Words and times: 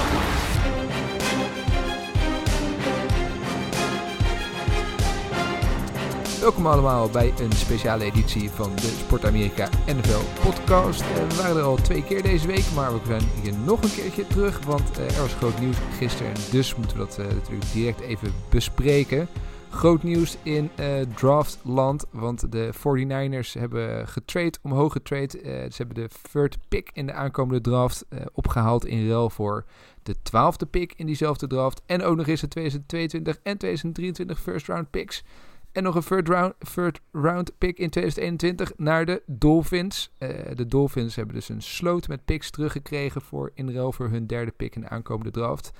Welkom 6.39 6.67
allemaal 6.67 7.09
bij 7.09 7.33
een 7.39 7.51
speciale 7.51 8.03
editie 8.03 8.49
van 8.49 8.75
de 8.75 8.97
Sport 8.99 9.25
Amerika 9.25 9.69
NFL 9.85 10.49
podcast. 10.49 11.01
Eh, 11.01 11.07
we 11.27 11.35
waren 11.35 11.57
er 11.57 11.63
al 11.63 11.75
twee 11.75 12.03
keer 12.03 12.21
deze 12.21 12.47
week, 12.47 12.65
maar 12.75 12.93
we 12.93 12.99
zijn 13.07 13.23
hier 13.41 13.53
nog 13.65 13.83
een 13.83 13.93
keertje 13.93 14.27
terug, 14.27 14.59
want 14.65 14.97
eh, 14.97 15.15
er 15.15 15.21
was 15.21 15.33
groot 15.33 15.59
nieuws 15.59 15.77
gisteren. 15.97 16.33
Dus 16.51 16.75
moeten 16.75 16.97
we 16.97 17.03
dat 17.03 17.17
eh, 17.17 17.25
natuurlijk 17.25 17.71
direct 17.73 17.99
even 17.99 18.33
bespreken. 18.49 19.27
Groot 19.71 20.03
nieuws 20.03 20.37
in 20.43 20.69
eh, 20.75 21.01
draftland, 21.15 22.05
want 22.11 22.51
de 22.51 22.69
49ers 22.73 23.59
hebben 23.59 24.07
getrade, 24.07 24.57
omhoog 24.61 24.91
getrade. 24.91 25.41
Eh, 25.41 25.51
ze 25.51 25.73
hebben 25.77 25.95
de 25.95 26.09
third 26.31 26.57
pick 26.67 26.89
in 26.93 27.05
de 27.05 27.13
aankomende 27.13 27.61
draft 27.61 28.05
eh, 28.09 28.19
opgehaald 28.33 28.85
in 28.85 29.07
ruil 29.07 29.29
voor 29.29 29.65
de 30.03 30.15
twaalfde 30.21 30.65
pick 30.65 30.93
in 30.95 31.05
diezelfde 31.05 31.47
draft. 31.47 31.81
En 31.85 32.03
ook 32.03 32.15
nog 32.15 32.27
eens 32.27 32.41
de 32.41 32.47
2022 32.47 33.39
en 33.43 33.57
2023 33.57 34.39
first 34.39 34.67
round 34.67 34.89
picks. 34.89 35.23
En 35.71 35.83
nog 35.83 35.95
een 35.95 36.03
third 36.03 36.27
round, 36.27 36.53
third 36.73 36.99
round 37.11 37.57
pick 37.57 37.77
in 37.77 37.89
2021 37.89 38.71
naar 38.77 39.05
de 39.05 39.21
Dolphins. 39.25 40.11
Eh, 40.17 40.29
de 40.55 40.65
Dolphins 40.65 41.15
hebben 41.15 41.35
dus 41.35 41.49
een 41.49 41.61
sloot 41.61 42.07
met 42.07 42.25
picks 42.25 42.49
teruggekregen 42.49 43.21
voor 43.21 43.51
in 43.53 43.71
ruil 43.71 43.91
voor 43.91 44.09
hun 44.09 44.27
derde 44.27 44.51
pick 44.51 44.75
in 44.75 44.81
de 44.81 44.89
aankomende 44.89 45.31
draft. 45.31 45.71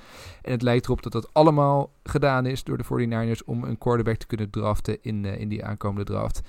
En 0.41 0.51
het 0.51 0.61
lijkt 0.61 0.85
erop 0.85 1.03
dat 1.03 1.11
dat 1.11 1.33
allemaal 1.33 1.91
gedaan 2.03 2.45
is 2.45 2.63
door 2.63 2.77
de 2.77 2.83
49ers 2.83 3.43
om 3.45 3.63
een 3.63 3.77
quarterback 3.77 4.15
te 4.17 4.27
kunnen 4.27 4.49
draften 4.49 4.97
in, 5.01 5.25
eh, 5.25 5.39
in 5.39 5.49
die 5.49 5.65
aankomende 5.65 6.05
draft. 6.05 6.41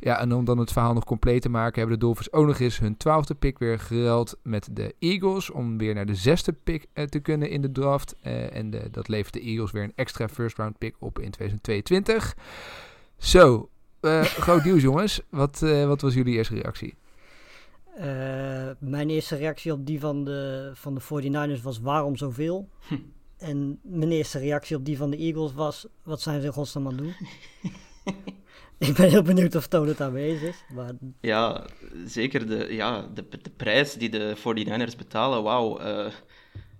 Ja, 0.00 0.20
en 0.20 0.32
om 0.32 0.44
dan 0.44 0.58
het 0.58 0.72
verhaal 0.72 0.92
nog 0.92 1.04
compleet 1.04 1.42
te 1.42 1.48
maken, 1.48 1.78
hebben 1.78 1.98
de 1.98 2.04
Dolphins 2.04 2.32
ook 2.32 2.46
nog 2.46 2.58
eens 2.58 2.78
hun 2.78 2.96
twaalfde 2.96 3.34
pick 3.34 3.58
weer 3.58 3.78
geruild 3.78 4.36
met 4.42 4.68
de 4.72 4.94
Eagles. 4.98 5.50
Om 5.50 5.78
weer 5.78 5.94
naar 5.94 6.06
de 6.06 6.14
zesde 6.14 6.52
pick 6.64 6.86
eh, 6.92 7.04
te 7.04 7.18
kunnen 7.18 7.50
in 7.50 7.60
de 7.60 7.72
draft. 7.72 8.16
Eh, 8.20 8.56
en 8.56 8.70
de, 8.70 8.90
dat 8.90 9.08
levert 9.08 9.34
de 9.34 9.40
Eagles 9.40 9.70
weer 9.70 9.82
een 9.82 9.92
extra 9.94 10.28
first 10.28 10.56
round 10.56 10.78
pick 10.78 10.94
op 10.98 11.18
in 11.18 11.30
2022. 11.30 12.36
Zo, 13.16 13.68
eh, 14.00 14.22
groot 14.46 14.64
nieuws 14.64 14.82
jongens. 14.82 15.20
Wat, 15.30 15.62
eh, 15.62 15.86
wat 15.86 16.00
was 16.00 16.14
jullie 16.14 16.34
eerste 16.34 16.54
reactie? 16.54 16.94
Eh, 17.96 18.70
mijn 18.78 19.10
eerste 19.10 19.36
reactie 19.36 19.72
op 19.72 19.86
die 19.86 20.00
van 20.00 20.24
de, 20.24 20.70
van 20.74 20.94
de 20.94 21.00
49ers 21.00 21.62
was 21.62 21.80
waarom 21.80 22.16
zoveel? 22.16 22.68
En 23.38 23.80
mijn 23.82 24.10
eerste 24.10 24.38
reactie 24.38 24.76
op 24.76 24.84
die 24.84 24.96
van 24.96 25.10
de 25.10 25.16
Eagles 25.16 25.54
was 25.54 25.86
wat 26.02 26.20
zijn 26.20 26.40
ze 26.40 26.46
in 26.46 26.52
godsnaam 26.52 26.86
aan 26.86 26.94
het 26.94 27.02
doen? 27.02 27.14
Ik 28.78 28.94
ben 28.94 29.08
heel 29.08 29.22
benieuwd 29.22 29.54
of 29.54 29.72
het 29.72 30.00
aanwezig 30.00 30.48
is. 30.48 30.64
Maar 30.74 30.92
Ja, 31.20 31.66
zeker 32.06 32.46
de, 32.46 32.66
ja, 32.70 33.08
de, 33.14 33.24
de 33.42 33.50
prijs 33.56 33.94
die 33.94 34.08
de 34.10 34.36
49ers 34.36 34.96
betalen, 34.96 35.42
wauw. 35.42 35.78
eh, 35.78 36.12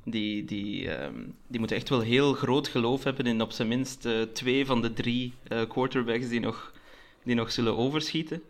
die, 0.04 0.44
die, 0.44 0.91
ehm, 0.91 1.14
die 1.46 1.58
moeten 1.58 1.76
echt 1.76 1.88
wel 1.88 2.00
heel 2.00 2.32
groot 2.32 2.69
geloof 2.69 3.04
hebben 3.04 3.26
in 3.26 3.42
op 3.42 3.52
zijn 3.52 3.69
minst 3.69 4.06
eh, 4.06 4.22
twee 4.22 4.66
van 4.66 4.82
de 4.82 4.92
drie 4.92 5.32
eh, 5.48 5.60
quarterbacks 5.69 6.28
die 6.28 6.41
nog, 6.41 6.72
die 7.22 7.34
nog 7.34 7.52
zullen 7.52 7.76
overschieten. 7.76 8.42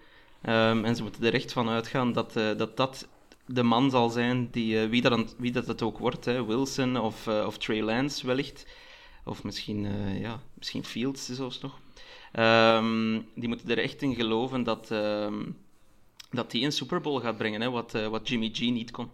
Ehm, 0.43 0.85
en 0.85 0.97
ze 0.97 1.03
moeten 1.03 1.25
er 1.25 1.35
echt 1.35 1.53
van 1.53 1.69
uitgaan 1.69 2.13
dat 2.13 2.33
dat, 2.33 2.77
dat 2.77 3.09
de 3.47 3.63
man 3.63 3.91
zal 3.91 4.11
zijn, 4.11 4.49
die, 4.51 4.79
wie, 4.79 5.03
dat 5.03 5.35
wie 5.39 5.53
dat 5.53 5.67
het 5.67 5.83
ook 5.83 5.99
wordt, 5.99 6.25
hè, 6.25 6.45
Wilson 6.45 6.97
of, 6.97 7.29
of 7.29 7.59
Trey 7.59 7.83
Lance 7.83 8.27
wellicht. 8.27 8.67
Of 9.25 9.45
misschien, 9.45 9.87
ja, 10.21 10.41
misschien 10.55 10.85
Fields 10.85 11.27
zelfs 11.27 11.61
nog. 11.61 11.79
Ehm, 12.33 13.21
die 13.35 13.49
moeten 13.49 13.71
er 13.71 13.79
echt 13.79 14.03
in 14.03 14.15
geloven 14.15 14.63
dat, 14.63 14.91
ehm, 14.91 15.45
dat 16.31 16.51
die 16.51 16.65
een 16.65 16.73
Super 16.73 17.01
Bowl 17.01 17.21
gaat 17.21 17.37
brengen, 17.37 17.61
hè, 17.61 17.71
wat, 17.71 17.95
eh, 17.95 18.07
wat 18.07 18.29
Jimmy 18.29 18.51
G 18.53 18.61
niet 18.61 18.91
kon. 18.91 19.09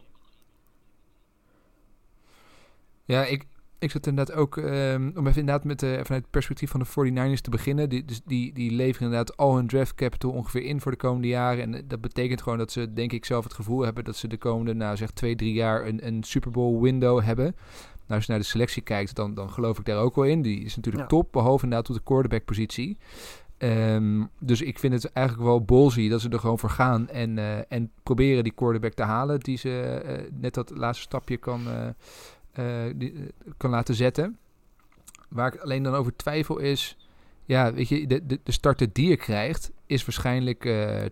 Ja, 3.05 3.25
ik, 3.25 3.45
ik 3.79 3.91
zat 3.91 4.07
inderdaad 4.07 4.37
ook, 4.37 4.57
ehm, 4.57 5.11
om 5.15 5.27
even 5.27 5.41
inderdaad 5.41 5.65
met, 5.65 5.81
vanuit 5.81 6.09
het 6.09 6.31
perspectief 6.31 6.71
van 6.71 6.81
de 6.81 6.87
49ers 6.87 7.41
te 7.41 7.51
beginnen. 7.51 7.89
Die, 7.89 8.05
dus 8.05 8.21
die, 8.25 8.53
die 8.53 8.71
leveren 8.71 9.09
inderdaad 9.09 9.37
al 9.37 9.57
hun 9.57 9.67
draft 9.67 9.95
capital 9.95 10.31
ongeveer 10.31 10.63
in 10.63 10.81
voor 10.81 10.91
de 10.91 10.99
komende 10.99 11.29
jaren. 11.29 11.75
En 11.75 11.85
dat 11.89 12.01
betekent 12.01 12.43
gewoon 12.43 12.59
dat 12.59 12.73
ze, 12.73 12.93
denk 12.93 13.13
ik 13.13 13.25
zelf, 13.25 13.45
het 13.45 13.55
gevoel 13.55 13.81
hebben 13.81 14.05
dat 14.05 14.17
ze 14.17 14.29
de 14.29 14.37
komende, 14.37 14.75
nou 14.75 14.97
zeg, 14.97 15.11
twee, 15.11 15.37
drie 15.37 15.53
jaar 15.53 15.87
een, 15.87 16.07
een 16.07 16.23
Super 16.23 16.51
Bowl 16.51 16.81
window 16.81 17.23
hebben. 17.23 17.57
Nou, 18.07 18.17
als 18.19 18.25
je 18.27 18.33
naar 18.33 18.41
de 18.41 18.47
selectie 18.47 18.83
kijkt, 18.83 19.15
dan, 19.15 19.35
dan 19.35 19.51
geloof 19.51 19.79
ik 19.79 19.85
daar 19.85 19.99
ook 19.99 20.15
wel 20.15 20.25
in. 20.25 20.43
Die 20.43 20.65
is 20.65 20.77
natuurlijk 20.77 21.03
Ja. 21.05 21.09
top, 21.09 21.33
behalve 21.33 21.65
inderdaad 21.65 21.89
op 21.89 21.97
de 21.97 22.03
quarterback 22.03 22.45
positie. 22.45 22.99
Ehm, 23.59 24.25
dus 24.39 24.63
ik 24.63 24.79
vind 24.79 24.93
het 24.93 25.13
eigenlijk 25.13 25.47
wel 25.47 25.65
ballsy 25.65 26.09
dat 26.09 26.21
ze 26.21 26.29
er 26.29 26.39
gewoon 26.39 26.59
voor 26.59 26.71
gaan 26.71 27.09
en, 27.09 27.39
eh, 27.39 27.73
en 27.73 27.91
proberen 28.03 28.45
die 28.45 28.53
quarterback 28.53 28.93
te 28.93 29.03
halen. 29.03 29.41
Die 29.41 29.59
ze 29.59 29.81
eh, 29.81 30.31
net 30.41 30.55
dat 30.55 30.71
laatste 30.71 31.05
stapje 31.05 31.37
kan, 31.37 31.67
eh, 32.53 32.65
die, 32.97 33.15
kan 33.57 33.71
laten 33.71 33.95
zetten. 33.95 34.39
Waar 35.29 35.55
ik 35.55 35.61
alleen 35.61 35.83
dan 35.83 35.95
over 35.95 36.17
twijfel 36.17 36.59
is... 36.59 36.97
Ja, 37.47 37.73
weet 37.73 37.89
je, 37.89 38.07
de, 38.07 38.27
de, 38.27 38.41
de 38.43 38.53
starter 38.53 38.93
die 38.93 39.09
je 39.09 39.17
krijgt 39.17 39.73
is 39.87 40.05
waarschijnlijk 40.05 40.61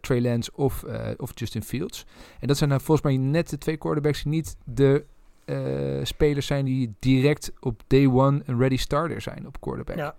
Trey 0.01 0.21
Lance 0.21 0.51
of, 0.55 0.85
of 1.17 1.31
Justin 1.35 1.63
Fields. 1.63 2.07
En 2.41 2.47
dat 2.49 2.57
zijn 2.57 2.71
nou 2.71 2.83
volgens 2.83 3.07
mij 3.07 3.17
net 3.17 3.51
de 3.51 3.59
twee 3.59 3.77
quarterbacks 3.77 4.23
die 4.23 4.33
niet 4.33 4.57
de 4.65 5.05
eh, 5.45 6.05
spelers 6.05 6.47
zijn 6.47 6.65
die 6.65 6.95
direct 6.99 7.53
op 7.61 7.83
day 7.87 8.07
one 8.07 8.43
een 8.45 8.59
ready 8.59 8.77
starter 8.77 9.21
zijn 9.21 9.47
op 9.47 9.61
quarterback. 9.61 9.97
ja, 9.97 10.15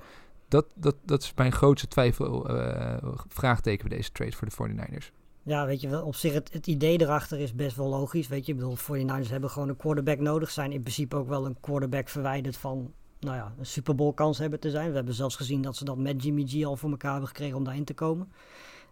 Dat, 0.48 0.66
dat, 0.76 0.96
dat 1.06 1.24
is 1.24 1.34
mijn 1.36 1.52
grootste 1.52 1.88
twijfel, 1.88 2.50
eh, 2.50 2.98
vraagteken 3.28 3.88
bij 3.88 3.98
deze 3.98 4.12
trade 4.12 4.32
voor 4.32 4.48
de 4.48 4.54
49ers. 4.54 5.12
ja, 5.44 5.66
weet 5.66 5.82
je 5.82 5.90
wel, 5.90 6.06
op 6.06 6.16
zich 6.16 6.34
het, 6.34 6.54
het 6.54 6.68
idee 6.68 7.02
erachter 7.02 7.40
is 7.40 7.56
best 7.56 7.76
wel 7.76 7.88
logisch. 7.88 8.28
Weet 8.28 8.46
je, 8.46 8.52
ik 8.52 8.58
bedoel, 8.58 8.78
49ers 8.78 9.30
hebben 9.30 9.50
gewoon 9.50 9.70
een 9.70 9.78
quarterback 9.78 10.20
nodig. 10.20 10.52
Zijn 10.52 10.72
in 10.72 10.82
principe 10.82 11.16
ook 11.16 11.28
wel 11.28 11.46
een 11.46 11.58
quarterback 11.60 12.10
verwijderd 12.10 12.58
van, 12.58 12.94
nou 13.20 13.36
ja, 13.36 13.54
een 13.60 13.66
Super 13.66 13.96
Bowl 13.96 14.14
kans 14.14 14.38
hebben 14.38 14.60
te 14.60 14.70
zijn. 14.70 14.90
We 14.90 14.96
hebben 14.96 15.14
zelfs 15.14 15.36
gezien 15.36 15.62
dat 15.62 15.76
ze 15.76 15.86
dat 15.86 15.98
met 15.98 16.24
Jimmy 16.24 16.46
G 16.46 16.64
al 16.64 16.76
voor 16.78 16.90
elkaar 16.90 17.12
hebben 17.12 17.30
gekregen 17.30 17.58
om 17.58 17.64
daarin 17.64 17.84
te 17.86 17.94
komen. 17.94 18.32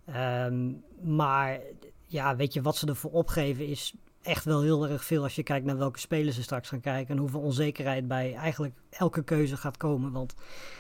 Ehm, 0.06 0.72
maar 1.02 1.60
ja, 2.06 2.36
weet 2.36 2.54
je, 2.54 2.62
wat 2.62 2.76
ze 2.76 2.88
ervoor 2.88 3.12
opgeven 3.12 3.68
is 3.68 3.94
echt 4.22 4.46
wel 4.46 4.62
heel 4.62 4.88
erg 4.88 5.04
veel 5.04 5.24
als 5.24 5.36
je 5.36 5.44
kijkt 5.44 5.66
naar 5.66 5.78
welke 5.78 6.00
spelers 6.00 6.36
ze 6.36 6.44
straks 6.44 6.70
gaan 6.70 6.80
kijken. 6.80 7.16
En 7.16 7.22
hoeveel 7.22 7.40
onzekerheid 7.40 8.08
bij 8.08 8.34
eigenlijk 8.34 8.74
elke 8.90 9.24
keuze 9.24 9.58
gaat 9.58 9.78
komen. 9.78 10.12
Want 10.12 10.34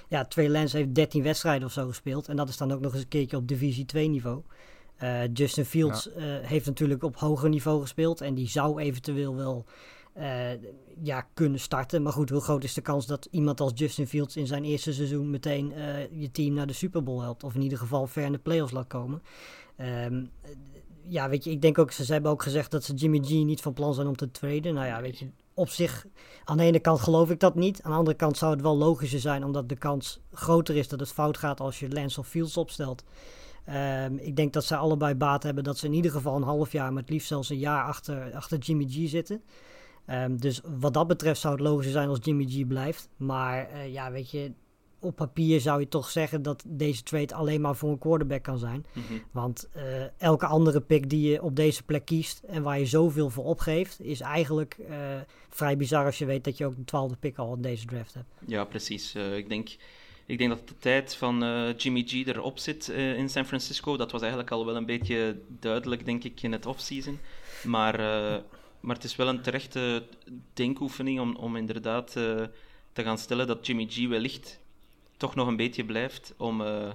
ja, 0.07 0.25
Trey 0.25 0.50
Lance 0.50 0.78
heeft 0.78 0.96
13 0.96 1.24
wedstrijden 1.24 1.68
of 1.68 1.74
zo 1.74 1.88
gespeeld. 1.88 2.28
En 2.28 2.35
dat 2.35 2.50
is 2.50 2.57
dan 2.57 2.72
ook 2.72 2.81
nog 2.81 2.94
eens 2.94 3.02
een 3.02 3.07
keertje 3.07 3.38
op 3.38 3.47
divisie 3.47 3.85
2 3.85 4.07
niveau. 4.07 4.41
Eh, 5.02 5.34
Justin 5.34 5.66
Fields 5.66 6.12
eh, 6.12 6.24
heeft 6.41 6.66
natuurlijk 6.66 7.03
op 7.03 7.18
hoger 7.18 7.50
niveau 7.50 7.81
gespeeld. 7.81 8.22
En 8.22 8.34
die 8.34 8.47
zou 8.50 8.81
eventueel 8.81 9.35
wel 9.35 9.66
eh, 10.13 10.52
ja, 11.02 11.28
kunnen 11.34 11.59
starten. 11.59 12.02
Maar 12.02 12.13
goed, 12.13 12.29
hoe 12.29 12.41
groot 12.41 12.63
is 12.63 12.73
de 12.73 12.81
kans 12.81 13.06
dat 13.06 13.28
iemand 13.31 13.59
als 13.59 13.72
Justin 13.75 14.08
Fields 14.08 14.35
in 14.35 14.47
zijn 14.47 14.63
eerste 14.63 14.94
seizoen 14.94 15.29
meteen 15.29 15.73
je 16.12 16.31
team 16.31 16.53
naar 16.53 16.68
de 16.68 16.73
Super 16.73 17.03
Bowl 17.03 17.22
helpt? 17.22 17.44
Of 17.44 17.56
in 17.56 17.62
ieder 17.62 17.78
geval 17.78 18.08
ver 18.08 18.23
in 18.23 18.31
de 18.31 18.38
playoffs 18.38 18.73
laat 18.73 18.88
komen. 18.88 19.22
Ehm, 19.75 20.25
ja, 21.08 21.30
weet 21.30 21.44
je, 21.44 21.52
ik 21.52 21.62
denk 21.62 21.78
ook, 21.78 21.92
ze 21.92 22.14
hebben 22.14 22.32
ook 22.32 22.44
gezegd 22.44 22.72
dat 22.72 22.84
ze 22.84 22.94
Jimmy 22.94 23.20
G 23.20 23.30
niet 23.30 23.62
van 23.62 23.74
plan 23.74 23.94
zijn 23.94 24.08
om 24.08 24.16
te 24.16 24.32
traden. 24.32 24.74
Nou 24.74 24.88
ja, 24.88 25.02
weet 25.02 25.20
je, 25.20 25.28
op 25.54 25.70
zich, 25.70 26.06
aan 26.44 26.58
de 26.58 26.64
ene 26.64 26.80
kant 26.80 27.00
geloof 27.00 27.30
ik 27.30 27.40
dat 27.40 27.56
niet. 27.56 27.82
Aan 27.84 27.92
de 27.92 27.98
andere 27.98 28.18
kant 28.18 28.38
zou 28.38 28.52
het 28.52 28.62
wel 28.62 28.78
logischer 28.78 29.20
zijn, 29.20 29.44
omdat 29.44 29.70
de 29.70 29.78
kans 29.78 30.20
groter 30.32 30.76
is 30.76 30.88
dat 30.88 31.00
het 31.00 31.12
fout 31.12 31.38
gaat 31.38 31.60
als 31.60 31.80
je 31.80 31.90
Lance 31.90 32.20
of 32.20 32.28
Fields 32.28 32.58
opstelt. 32.58 33.04
Ehm, 33.66 34.16
ik 34.16 34.36
denk 34.36 34.54
dat 34.54 34.64
zij 34.64 34.78
allebei 34.78 35.16
baat 35.16 35.44
hebben 35.44 35.64
dat 35.64 35.78
ze 35.78 35.86
in 35.86 35.94
ieder 35.94 36.12
geval 36.12 36.36
een 36.36 36.44
half 36.44 36.72
jaar, 36.72 36.94
maar 36.94 37.02
het 37.02 37.12
liefst 37.12 37.28
zelfs 37.28 37.50
een 37.50 37.58
jaar 37.58 37.84
achter, 37.84 38.34
achter 38.34 38.58
Jimmy 38.58 38.86
G 38.90 39.10
zitten. 39.10 39.42
Ehm, 40.06 40.38
dus 40.38 40.62
wat 40.80 40.94
dat 40.94 41.08
betreft 41.08 41.42
zou 41.42 41.54
het 41.54 41.64
logischer 41.64 41.94
zijn 41.94 42.10
als 42.10 42.20
Jimmy 42.22 42.46
G 42.46 42.68
blijft. 42.68 43.10
Maar 43.18 43.70
eh, 43.70 43.94
ja, 43.94 44.12
weet 44.12 44.32
je, 44.32 44.52
op 45.02 45.16
papier 45.16 45.62
zou 45.62 45.80
je 45.80 45.88
toch 45.88 46.10
zeggen 46.10 46.42
dat 46.42 46.64
deze 46.68 47.04
trade 47.04 47.34
alleen 47.34 47.62
maar 47.62 47.76
voor 47.76 47.90
een 47.90 47.98
quarterback 47.98 48.44
kan 48.44 48.58
zijn. 48.58 48.86
Mhm. 48.94 49.14
Want 49.32 49.70
eh, 49.72 49.84
elke 50.18 50.46
andere 50.46 50.82
pick 50.82 51.09
die 51.09 51.30
je 51.30 51.42
op 51.42 51.56
deze 51.56 51.84
plek 51.84 52.06
kiest 52.06 52.42
en 52.48 52.64
waar 52.64 52.80
je 52.80 52.86
zoveel 52.86 53.30
voor 53.30 53.44
opgeeft, 53.44 54.02
is 54.02 54.20
eigenlijk 54.20 54.78
eh, 54.90 54.98
vrij 55.50 55.78
bizar 55.78 56.06
als 56.06 56.18
je 56.18 56.26
weet 56.26 56.44
dat 56.44 56.58
je 56.58 56.66
ook 56.66 56.78
een 56.78 56.86
twaalfde 56.86 57.16
pick 57.16 57.38
al 57.38 57.56
in 57.56 57.62
deze 57.62 57.86
draft 57.86 58.14
hebt. 58.14 58.28
Ja, 58.46 58.66
precies. 58.66 59.16
Eh, 59.16 59.38
ik, 59.38 59.50
denk, 59.50 59.70
ik 60.26 60.38
denk 60.38 60.50
dat 60.50 60.68
de 60.68 60.78
tijd 60.78 61.16
van 61.16 61.44
Jimmy 61.78 62.04
G 62.08 62.14
erop 62.14 62.59
zit 62.59 62.88
in 62.90 63.30
San 63.30 63.46
Francisco. 63.46 63.97
Dat 63.97 64.12
was 64.12 64.22
eigenlijk 64.22 64.52
al 64.52 64.66
wel 64.66 64.76
een 64.76 64.86
beetje 64.86 65.40
duidelijk, 65.47 66.06
denk 66.06 66.24
ik, 66.24 66.42
in 66.42 66.52
het 66.52 66.66
offseason. 66.66 67.20
Maar, 67.64 67.97
maar 68.80 68.96
het 68.96 69.04
is 69.04 69.16
wel 69.16 69.28
een 69.28 69.42
terechte 69.42 70.04
denkoefening 70.54 71.20
om, 71.20 71.36
om 71.36 71.56
inderdaad 71.56 72.12
te 72.94 73.04
gaan 73.04 73.18
stellen 73.18 73.47
dat 73.47 73.68
Jimmy 73.68 73.88
G 73.90 74.08
wellicht 74.08 74.60
toch 75.22 75.35
nog 75.35 75.47
een 75.47 75.56
beetje 75.56 75.85
blijft 75.85 76.34
om, 76.38 76.62
eh, 76.62 76.90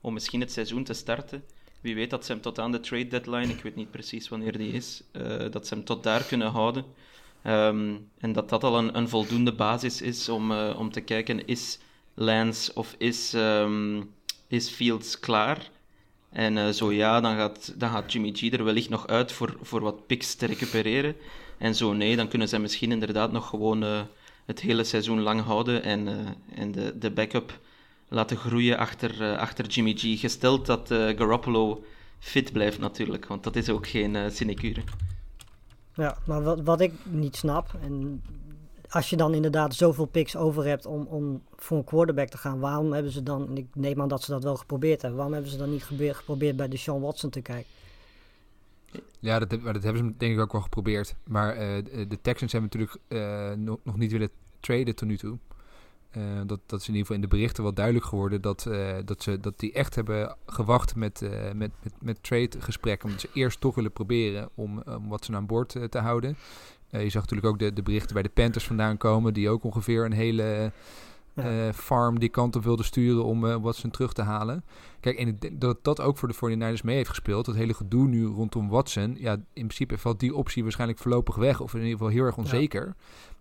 om 0.00 0.12
misschien 0.12 0.40
het 0.40 0.52
seizoen 0.52 0.84
te 0.84 0.92
starten. 0.92 1.44
Wie 1.80 1.94
weet 1.94 2.10
dat 2.10 2.24
ze 2.24 2.32
hem 2.32 2.40
tot 2.40 2.58
aan 2.58 2.72
de 2.72 2.80
trade 2.80 3.06
deadline, 3.06 3.52
ik 3.52 3.62
weet 3.62 3.76
niet 3.76 3.90
precies 3.90 4.28
wanneer 4.28 4.58
die 4.58 4.72
is, 4.72 5.02
eh, 5.12 5.50
dat 5.50 5.66
ze 5.66 5.74
hem 5.74 5.84
tot 5.84 6.02
daar 6.02 6.24
kunnen 6.24 6.50
houden. 6.50 6.84
Ehm, 7.42 7.94
en 8.18 8.32
dat 8.32 8.48
dat 8.48 8.64
al 8.64 8.78
een, 8.78 8.96
een 8.96 9.08
voldoende 9.08 9.52
basis 9.52 10.02
is 10.02 10.28
om, 10.28 10.52
eh, 10.52 10.74
om 10.78 10.90
te 10.90 11.00
kijken, 11.00 11.46
is 11.46 11.78
Lance 12.14 12.74
of 12.74 12.94
is, 12.98 13.34
ehm, 13.34 14.02
is 14.48 14.68
Fields 14.68 15.20
klaar? 15.20 15.70
En 16.30 16.74
zo 16.74 16.92
ja, 16.92 17.20
dan 17.20 17.36
gaat, 17.36 17.74
dan 17.80 17.90
gaat 17.90 18.12
Jimmy 18.12 18.32
G 18.34 18.52
er 18.52 18.64
wellicht 18.64 18.88
nog 18.88 19.06
uit 19.06 19.32
voor, 19.32 19.56
voor 19.62 19.80
wat 19.80 20.06
picks 20.06 20.34
te 20.34 20.46
recupereren. 20.46 21.16
En 21.58 21.74
zo 21.74 21.92
nee, 21.92 22.16
dan 22.16 22.28
kunnen 22.28 22.48
zij 22.48 22.58
misschien 22.58 22.92
inderdaad 22.92 23.32
nog 23.32 23.48
gewoon 23.48 23.82
het 24.44 24.60
hele 24.60 24.84
seizoen 24.84 25.20
lang 25.20 25.40
houden 25.42 25.82
en, 25.82 26.08
en 26.54 26.72
de, 26.72 26.98
de 26.98 27.10
backup 27.10 27.60
laten 28.12 28.36
groeien 28.36 28.78
achter, 28.78 29.36
achter 29.36 29.66
Jimmy 29.66 29.94
G. 29.96 30.20
Gesteld 30.20 30.66
dat 30.66 30.88
Garoppolo 30.88 31.84
fit 32.18 32.52
blijft 32.52 32.78
natuurlijk, 32.78 33.26
want 33.26 33.44
dat 33.44 33.56
is 33.56 33.70
ook 33.70 33.86
geen 33.86 34.30
sinecure. 34.30 34.82
Ja, 35.94 36.16
maar 36.26 36.42
wat, 36.42 36.60
wat 36.60 36.80
ik 36.80 36.92
niet 37.04 37.36
snap, 37.36 37.74
en 37.82 38.22
als 38.88 39.10
je 39.10 39.16
dan 39.16 39.34
inderdaad 39.34 39.74
zoveel 39.74 40.04
picks 40.04 40.36
over 40.36 40.64
hebt 40.66 40.86
om, 40.86 41.06
om 41.06 41.42
voor 41.56 41.78
een 41.78 41.84
quarterback 41.84 42.28
te 42.28 42.38
gaan, 42.38 42.60
waarom 42.60 42.92
hebben 42.92 43.12
ze 43.12 43.22
dan, 43.22 43.48
en 43.48 43.56
ik 43.56 43.66
neem 43.74 44.00
aan 44.00 44.08
dat 44.08 44.22
ze 44.22 44.30
dat 44.30 44.42
wel 44.42 44.56
geprobeerd 44.56 45.00
hebben, 45.00 45.16
waarom 45.16 45.34
hebben 45.34 45.52
ze 45.52 45.58
dan 45.58 45.70
niet 45.70 45.84
geprobeerd 45.84 46.56
bij 46.56 46.68
de 46.68 46.76
Sean 46.76 47.00
Watson 47.00 47.30
te 47.30 47.40
kijken? 47.40 47.70
Ja, 49.18 49.38
dat, 49.38 49.50
dat 49.50 49.82
hebben 49.82 49.96
ze 49.96 50.14
denk 50.16 50.34
ik 50.34 50.40
ook 50.40 50.52
wel 50.52 50.60
geprobeerd. 50.60 51.14
Maar 51.24 51.54
uh, 51.54 51.84
de 52.08 52.18
Texans 52.22 52.52
hebben 52.52 52.70
natuurlijk 52.72 52.98
uh, 53.08 53.52
nog, 53.64 53.78
nog 53.82 53.96
niet 53.96 54.12
willen 54.12 54.30
traden 54.60 54.94
tot 54.94 55.08
nu 55.08 55.16
toe. 55.16 55.38
Uh, 56.16 56.22
dat, 56.46 56.60
dat 56.66 56.80
is 56.80 56.88
in 56.88 56.94
ieder 56.94 57.00
geval 57.00 57.16
in 57.16 57.20
de 57.20 57.36
berichten 57.36 57.62
wel 57.62 57.74
duidelijk 57.74 58.04
geworden 58.04 58.40
dat, 58.40 58.70
dat, 59.04 59.22
ze, 59.22 59.40
dat 59.40 59.58
die 59.58 59.72
echt 59.72 59.94
hebben 59.94 60.36
gewacht 60.46 60.96
met, 60.96 61.20
met, 61.54 61.70
met, 61.82 61.92
met 62.00 62.22
trade 62.22 62.60
gesprekken. 62.60 63.08
Omdat 63.08 63.20
ze 63.20 63.28
eerst 63.34 63.60
toch 63.60 63.74
willen 63.74 63.92
proberen 63.92 64.48
om, 64.54 64.82
om 64.86 65.08
wat 65.08 65.24
ze 65.24 65.34
aan 65.34 65.46
boord 65.46 65.76
te 65.90 65.98
houden. 65.98 66.36
je 66.90 67.10
zag 67.10 67.22
natuurlijk 67.22 67.46
ook 67.46 67.58
de, 67.58 67.72
de 67.72 67.82
berichten 67.82 68.14
bij 68.14 68.22
de 68.22 68.28
Panthers 68.28 68.66
vandaan 68.66 68.96
komen, 68.96 69.34
die 69.34 69.48
ook 69.48 69.64
ongeveer 69.64 70.04
een 70.04 70.12
hele 70.12 70.72
ja. 71.34 71.72
farm 71.72 72.18
die 72.18 72.28
kant 72.28 72.56
op 72.56 72.64
wilden 72.64 72.84
sturen 72.84 73.24
om 73.24 73.62
wat 73.62 73.76
ze 73.76 73.90
terug 73.90 74.12
te 74.12 74.22
halen. 74.22 74.64
Kijk, 75.00 75.18
en 75.18 75.28
ik 75.28 75.40
denk 75.40 75.60
dat 75.60 75.78
dat 75.82 76.00
ook 76.00 76.18
voor 76.18 76.28
de 76.28 76.34
49ers 76.34 76.84
mee 76.84 76.96
heeft 76.96 77.08
gespeeld. 77.08 77.44
Dat 77.44 77.54
hele 77.54 77.74
gedoe 77.74 78.08
nu 78.08 78.26
rondom 78.26 78.68
Watson. 78.68 79.16
Ja, 79.18 79.32
in 79.32 79.42
principe 79.52 79.98
valt 79.98 80.20
die 80.20 80.34
optie 80.34 80.62
waarschijnlijk 80.62 80.98
voorlopig 80.98 81.34
weg. 81.34 81.60
Of 81.60 81.72
in 81.74 81.78
ieder 81.78 81.92
geval 81.92 82.08
heel 82.08 82.24
erg 82.24 82.36
onzeker. 82.36 82.86
Ja. 82.86 82.94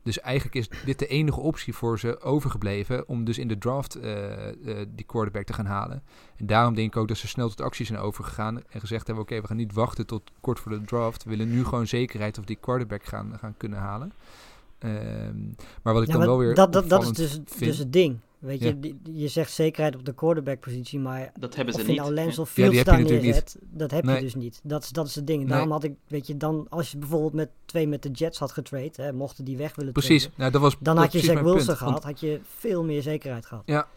Dus 0.03 0.19
eigenlijk 0.19 0.55
is 0.55 0.69
dit 0.85 0.99
de 0.99 1.07
enige 1.07 1.39
optie 1.39 1.73
voor 1.73 1.99
ze 1.99 2.21
overgebleven. 2.21 3.07
Om 3.07 3.23
dus 3.23 3.37
in 3.37 3.47
de 3.47 3.57
draft 3.57 3.97
uh, 3.97 4.47
uh, 4.47 4.85
die 4.89 5.05
quarterback 5.05 5.45
te 5.45 5.53
gaan 5.53 5.65
halen. 5.65 6.03
En 6.37 6.45
daarom 6.45 6.75
denk 6.75 6.87
ik 6.87 6.97
ook 6.97 7.07
dat 7.07 7.17
ze 7.17 7.27
snel 7.27 7.49
tot 7.49 7.61
actie 7.61 7.85
zijn 7.85 7.99
overgegaan. 7.99 8.57
En 8.69 8.79
gezegd 8.79 9.07
hebben: 9.07 9.23
oké, 9.23 9.33
okay, 9.33 9.41
we 9.41 9.47
gaan 9.47 9.57
niet 9.57 9.73
wachten 9.73 10.05
tot 10.05 10.31
kort 10.41 10.59
voor 10.59 10.71
de 10.71 10.81
draft. 10.81 11.23
We 11.23 11.29
willen 11.29 11.49
nu 11.49 11.63
gewoon 11.63 11.87
zekerheid 11.87 12.37
of 12.37 12.45
die 12.45 12.57
quarterback 12.61 13.03
gaan, 13.03 13.37
gaan 13.39 13.57
kunnen 13.57 13.79
halen. 13.79 14.13
Um, 14.85 15.55
maar 15.83 15.93
wat 15.93 16.01
ik 16.01 16.07
ja, 16.07 16.17
dan 16.17 16.25
wel 16.25 16.37
weer. 16.37 16.55
Dat, 16.55 16.73
dat, 16.73 16.89
dat 16.89 17.03
is 17.03 17.11
dus, 17.11 17.39
dus 17.57 17.77
het 17.77 17.93
ding. 17.93 18.19
Weet 18.39 18.61
je, 18.61 18.77
ja. 18.81 18.93
je 19.13 19.27
zegt 19.27 19.51
zekerheid 19.51 19.95
op 19.95 20.05
de 20.05 20.13
quarterback-positie, 20.13 20.99
maar 20.99 21.31
dat 21.39 21.55
hebben 21.55 21.73
ze 21.73 21.79
of 21.79 21.87
niet. 21.87 21.95
je 21.95 22.01
nou 22.01 22.13
Lens 22.13 22.39
of 22.39 22.49
Fields 22.49 22.75
ja, 22.75 22.83
daar 22.83 23.01
neerzet, 23.01 23.57
dat 23.61 23.91
heb 23.91 24.03
nee. 24.03 24.15
je 24.15 24.21
dus 24.21 24.35
niet. 24.35 24.59
Dat, 24.63 24.89
dat 24.91 25.07
is 25.07 25.15
het 25.15 25.27
ding. 25.27 25.47
Daarom 25.47 25.67
nee. 25.67 25.77
had 25.77 25.83
ik, 25.83 25.93
weet 26.07 26.27
je, 26.27 26.37
dan 26.37 26.65
als 26.69 26.91
je 26.91 26.97
bijvoorbeeld 26.97 27.33
met 27.33 27.49
twee 27.65 27.87
met 27.87 28.03
de 28.03 28.09
Jets 28.09 28.39
had 28.39 28.51
getrade, 28.51 28.91
hè, 28.95 29.13
mochten 29.13 29.45
die 29.45 29.57
weg 29.57 29.75
willen 29.75 29.93
Precies, 29.93 30.21
traden, 30.21 30.39
nou, 30.39 30.51
dat 30.51 30.61
was, 30.61 30.75
dan 30.79 30.95
dat 30.95 31.03
had 31.03 31.13
je 31.13 31.19
Zach 31.19 31.41
Wilson 31.41 31.65
punt, 31.65 31.77
gehad, 31.77 32.03
had 32.03 32.19
je 32.19 32.39
veel 32.57 32.83
meer 32.83 33.01
zekerheid 33.01 33.45
gehad. 33.45 33.63
Ja, 33.65 33.87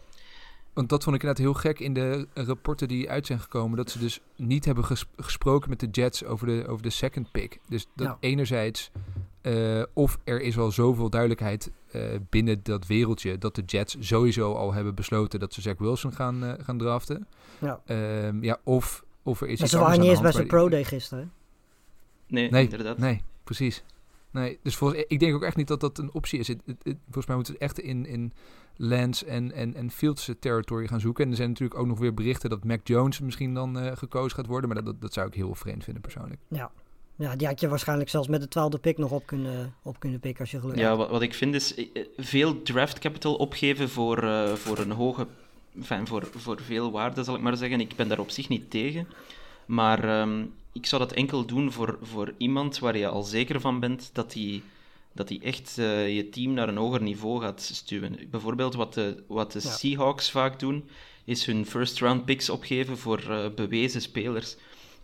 want 0.73 0.89
dat 0.89 1.03
vond 1.03 1.15
ik 1.15 1.21
inderdaad 1.21 1.45
heel 1.45 1.61
gek 1.61 1.79
in 1.79 1.93
de 1.93 2.27
rapporten 2.33 2.87
die 2.87 3.09
uit 3.09 3.25
zijn 3.25 3.39
gekomen. 3.39 3.77
Dat 3.77 3.91
ze 3.91 3.99
dus 3.99 4.19
niet 4.35 4.65
hebben 4.65 4.85
ges 4.85 5.05
gesproken 5.17 5.69
met 5.69 5.79
de 5.79 5.87
Jets 5.87 6.23
over 6.23 6.47
de, 6.47 6.65
over 6.67 6.83
de 6.83 6.89
second 6.89 7.31
pick. 7.31 7.59
Dus 7.67 7.87
dat 7.95 8.07
Ja. 8.07 8.17
enerzijds, 8.19 8.91
eh, 9.45 9.83
of 9.93 10.17
er 10.23 10.41
is 10.41 10.57
al 10.57 10.71
zoveel 10.71 11.09
duidelijkheid 11.09 11.71
eh, 11.91 12.01
binnen 12.29 12.59
dat 12.63 12.87
wereldje... 12.87 13.37
dat 13.37 13.55
de 13.55 13.61
Jets 13.65 13.95
sowieso 13.99 14.53
al 14.53 14.73
hebben 14.73 14.95
besloten 14.95 15.39
dat 15.39 15.53
ze 15.53 15.61
Zach 15.61 15.77
Wilson 15.77 16.13
gaan, 16.13 16.43
eh, 16.43 16.53
gaan 16.63 16.77
draften. 16.77 17.27
Ja. 17.59 17.81
Ehm, 17.85 18.43
ja, 18.43 18.57
of, 18.63 19.03
of 19.23 19.41
er 19.41 19.47
is 19.47 19.59
En 19.59 19.67
ze 19.67 19.77
waren 19.77 19.99
niet 19.99 20.09
eens 20.09 20.21
bij 20.21 20.31
zijn 20.31 20.47
pro 20.47 20.69
day 20.69 20.83
gisteren. 20.83 21.31
Nee, 22.27 22.49
Nee, 22.49 22.63
inderdaad. 22.63 22.97
Nee, 22.97 23.21
precies. 23.43 23.83
Nee, 24.31 24.59
dus 24.63 24.75
volgens, 24.75 25.03
ik 25.07 25.19
denk 25.19 25.35
ook 25.35 25.43
echt 25.43 25.55
niet 25.57 25.67
dat 25.67 25.79
dat 25.79 25.97
een 25.97 26.13
optie 26.13 26.39
is. 26.39 26.47
Het, 26.47 26.61
het- 26.65 26.83
het- 26.83 26.97
volgens 27.03 27.25
mij 27.25 27.35
moeten 27.35 27.53
we 27.53 27.63
het 27.65 27.69
echt 27.77 27.85
in, 27.87 28.05
in 28.05 28.33
Lance 28.75 29.25
en, 29.25 29.51
en, 29.51 29.75
en 29.75 29.91
Fields 29.91 30.31
territory 30.39 30.87
gaan 30.87 30.99
zoeken. 30.99 31.23
En 31.23 31.29
er 31.29 31.35
zijn 31.35 31.49
natuurlijk 31.49 31.79
ook 31.79 31.87
nog 31.87 31.99
weer 31.99 32.13
berichten 32.13 32.49
dat 32.49 32.63
Mac 32.63 32.79
Jones 32.87 33.19
misschien 33.19 33.53
dan 33.53 33.79
eh, 33.79 33.91
gekozen 33.97 34.35
gaat 34.37 34.45
worden. 34.47 34.69
Maar 34.69 34.77
dat, 34.83 34.85
dat, 34.85 35.01
dat 35.01 35.13
zou 35.13 35.27
ik 35.27 35.33
heel 35.33 35.55
vreemd 35.55 35.83
vinden 35.83 36.01
persoonlijk. 36.01 36.41
Ja. 36.47 36.71
Ja, 37.17 37.35
die 37.35 37.47
had 37.47 37.59
je 37.59 37.67
waarschijnlijk 37.67 38.09
zelfs 38.09 38.27
met 38.27 38.41
de 38.41 38.47
twaalfde 38.47 38.77
pick 38.77 38.97
nog 38.97 39.11
op 39.11 39.25
kunnen, 39.25 39.73
op 39.83 39.99
kunnen 39.99 40.19
pikken 40.19 40.41
als 40.41 40.51
je 40.51 40.59
geluk 40.59 40.77
Ja, 40.77 40.89
had. 40.89 40.97
wat, 40.97 41.09
wat 41.09 41.21
ik 41.21 41.33
vind 41.33 41.55
is 41.55 41.75
eh, 41.75 41.85
veel 42.17 42.61
draft 42.61 42.99
capital 42.99 43.35
opgeven 43.35 43.89
voor, 43.89 44.23
eh, 44.23 44.53
voor 44.53 44.77
een 44.77 44.91
hoge, 44.91 45.27
enfin, 45.75 46.07
voor, 46.07 46.27
voor 46.35 46.61
veel 46.61 46.91
waarde, 46.91 47.23
zal 47.23 47.35
ik 47.35 47.41
maar 47.41 47.57
zeggen. 47.57 47.79
Ik 47.79 47.95
ben 47.95 48.07
daar 48.07 48.19
op 48.19 48.29
zich 48.29 48.49
niet 48.49 48.69
tegen. 48.71 49.07
Maar 49.65 50.03
ehm, 50.03 50.45
ik 50.73 50.85
zou 50.85 51.01
dat 51.01 51.13
enkel 51.13 51.45
doen 51.45 51.71
voor, 51.71 51.97
voor 52.01 52.33
iemand 52.37 52.79
waar 52.79 52.97
je 52.97 53.07
al 53.07 53.23
zeker 53.23 53.61
van 53.61 53.79
bent 53.79 54.09
dat 54.13 54.33
hij 54.33 54.61
dat 55.15 55.29
hij 55.29 55.39
echt 55.43 55.77
eh, 55.77 56.15
je 56.15 56.29
team 56.29 56.53
naar 56.53 56.67
een 56.67 56.77
hoger 56.77 57.01
niveau 57.01 57.41
gaat 57.41 57.61
stuwen. 57.61 58.19
Bijvoorbeeld 58.31 58.73
wat 58.75 58.93
de, 58.93 59.23
wat 59.27 59.51
de 59.51 59.59
Ja. 59.63 59.69
Seahawks 59.69 60.31
vaak 60.31 60.59
doen, 60.59 60.89
is 61.25 61.45
hun 61.45 61.65
first 61.65 61.99
round 61.99 62.25
picks 62.25 62.49
opgeven 62.49 62.97
voor 62.97 63.19
eh, 63.29 63.45
bewezen 63.55 64.01
spelers. 64.01 64.55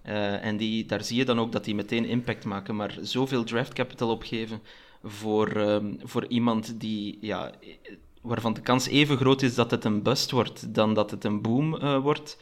Eh, 0.01 0.45
en 0.45 0.57
die, 0.57 0.85
daar 0.85 1.03
zie 1.03 1.17
je 1.17 1.25
dan 1.25 1.39
ook 1.39 1.51
dat 1.51 1.65
die 1.65 1.75
meteen 1.75 2.05
impact 2.05 2.45
maken. 2.45 2.75
Maar 2.75 2.97
zoveel 3.01 3.43
draft 3.43 3.73
capital 3.73 4.09
opgeven 4.09 4.61
voor, 5.03 5.47
ehm, 5.47 5.93
voor 6.03 6.25
iemand 6.27 6.79
die, 6.79 7.17
ja, 7.21 7.51
waarvan 8.21 8.53
de 8.53 8.61
kans 8.61 8.87
even 8.87 9.17
groot 9.17 9.41
is 9.41 9.55
dat 9.55 9.71
het 9.71 9.85
een 9.85 10.03
bust 10.03 10.31
wordt 10.31 10.73
dan 10.73 10.93
dat 10.93 11.11
het 11.11 11.23
een 11.23 11.41
boom 11.41 11.75
eh, 11.77 11.97
wordt, 11.97 12.37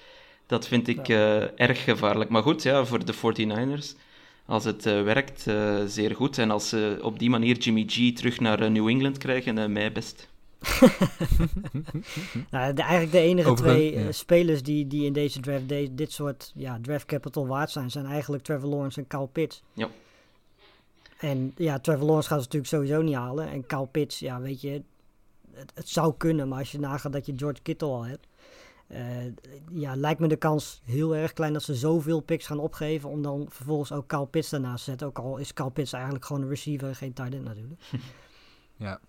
dat 0.45 0.67
vind 0.67 0.87
ik 0.87 1.09
eh, 1.09 1.59
erg 1.59 1.83
gevaarlijk. 1.83 2.29
Maar 2.29 2.43
goed, 2.43 2.63
ja, 2.63 2.85
voor 2.85 3.05
de 3.05 3.13
49ers, 3.13 3.95
als 4.45 4.63
het 4.63 4.83
werkt, 4.83 5.45
zeer 5.85 6.15
goed. 6.15 6.37
En 6.37 6.51
als 6.51 6.69
ze 6.69 6.99
op 7.01 7.19
die 7.19 7.29
manier 7.29 7.57
Jimmy 7.57 7.83
G 7.87 8.13
terug 8.13 8.39
naar 8.39 8.71
New 8.71 8.87
England 8.87 9.17
krijgen, 9.17 9.71
mij 9.71 9.91
best. 9.91 10.29
Nou, 12.51 12.73
de, 12.73 12.81
eigenlijk 12.81 13.11
de 13.11 13.19
enige 13.19 13.53
twee 13.53 13.95
eh, 13.95 14.03
ja. 14.03 14.11
spelers 14.11 14.63
die, 14.63 14.87
die 14.87 15.05
in 15.05 15.13
deze 15.13 15.39
draft 15.39 15.69
de- 15.69 15.89
dit 15.91 16.11
soort 16.11 16.51
ja, 16.55 16.79
draft 16.81 17.05
capital 17.05 17.47
waard 17.47 17.71
zijn, 17.71 17.91
zijn 17.91 18.05
eigenlijk 18.05 18.43
Trevor 18.43 18.69
Lawrence 18.69 18.99
en 18.99 19.07
Kyle 19.07 19.27
Pitts. 19.27 19.63
Ja. 19.73 19.89
En 21.19 21.53
ja, 21.55 21.79
Trevor 21.79 22.05
Lawrence 22.05 22.27
gaat 22.29 22.37
ze 22.37 22.43
natuurlijk 22.43 22.71
sowieso 22.73 23.01
niet 23.01 23.15
halen. 23.15 23.49
En 23.49 23.65
Kyle 23.65 23.87
Pitts, 23.87 24.19
ja, 24.19 24.41
weet 24.41 24.61
je, 24.61 24.81
het, 25.51 25.71
het 25.75 25.89
zou 25.89 26.13
kunnen, 26.17 26.47
maar 26.47 26.59
als 26.59 26.71
je 26.71 26.79
nagaat 26.79 27.13
dat 27.13 27.25
je 27.25 27.33
George 27.35 27.61
Kittle 27.61 27.87
al 27.87 28.05
hebt, 28.05 28.27
eh, 28.87 29.25
ja, 29.71 29.95
lijkt 29.95 30.19
me 30.19 30.27
de 30.27 30.35
kans 30.35 30.81
heel 30.85 31.15
erg 31.15 31.33
klein 31.33 31.53
dat 31.53 31.63
ze 31.63 31.75
zoveel 31.75 32.19
picks 32.19 32.45
gaan 32.45 32.59
opgeven 32.59 33.09
om 33.09 33.21
dan 33.21 33.45
vervolgens 33.49 33.91
ook 33.91 34.07
Kyle 34.07 34.27
Pitts 34.27 34.49
daarnaast 34.49 34.83
te 34.83 34.89
zetten. 34.89 35.07
Ook 35.07 35.19
al 35.19 35.37
is 35.37 35.53
Kyle 35.53 35.71
Pitts 35.71 35.93
eigenlijk 35.93 36.25
gewoon 36.25 36.41
een 36.41 36.49
receiver 36.49 36.87
en 36.87 36.95
geen 36.95 37.13
tight 37.13 37.33
end 37.33 37.43
natuurlijk. 37.43 37.81
Ja. 38.75 38.99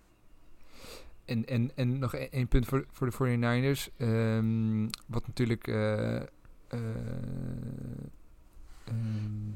En, 1.31 1.45
en, 1.45 1.71
en 1.75 1.99
nog 1.99 2.13
één 2.15 2.31
één 2.31 2.47
punt 2.47 2.65
voor, 2.65 2.85
voor 2.91 3.09
de 3.09 3.13
49ers. 3.13 3.95
Ehm, 3.97 4.87
wat 5.07 5.27
natuurlijk. 5.27 5.67
eh, 5.67 6.15
eh, 6.15 6.21
ehm, 8.85 9.49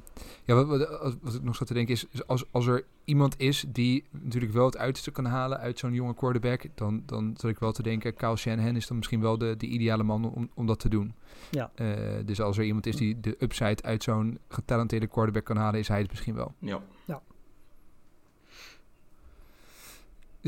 ja, 0.44 0.56
wat, 0.56 0.68
wat, 0.68 1.00
als- 1.00 1.16
wat 1.22 1.34
ik 1.34 1.44
nog 1.44 1.56
zat 1.56 1.68
te 1.68 1.74
denken 1.74 1.94
is. 1.94 2.06
is 2.12 2.28
Als, 2.28 2.46
als 2.52 2.68
er 2.68 2.86
iemand 3.04 3.40
is 3.40 3.66
die 3.68 4.04
natuurlijk 4.12 4.54
wel 4.54 4.66
het 4.66 4.78
uiterste 4.78 5.12
kan 5.12 5.26
halen 5.26 5.58
uit 5.60 5.80
zo'n 5.80 5.94
jonge 5.94 6.14
quarterback. 6.16 6.66
Dan, 6.76 7.04
dan 7.06 7.34
zat 7.38 7.52
ik 7.52 7.60
wel 7.60 7.72
te 7.72 7.84
denken. 7.84 8.14
Kyle 8.14 8.36
Shanahan 8.36 8.76
is 8.76 8.88
dan 8.88 8.98
misschien 8.98 9.22
wel 9.22 9.38
de, 9.38 9.56
de 9.58 9.68
ideale 9.68 10.04
man 10.04 10.34
om, 10.34 10.50
om 10.54 10.66
dat 10.66 10.80
te 10.80 10.90
doen. 10.90 11.14
Ja. 11.52 11.72
Eh, 11.76 11.88
dus 12.26 12.42
als 12.42 12.58
er 12.58 12.64
iemand 12.64 12.86
is 12.86 12.96
die 12.96 13.20
de 13.20 13.36
upside 13.40 13.84
uit 13.84 14.04
zo'n 14.04 14.38
getalenteerde 14.48 15.08
quarterback 15.08 15.44
kan 15.46 15.58
halen, 15.58 15.80
is 15.80 15.88
hij 15.88 16.00
het 16.00 16.10
misschien 16.10 16.36
wel. 16.36 16.54
Ja. 16.60 16.82
Ja, 17.06 17.22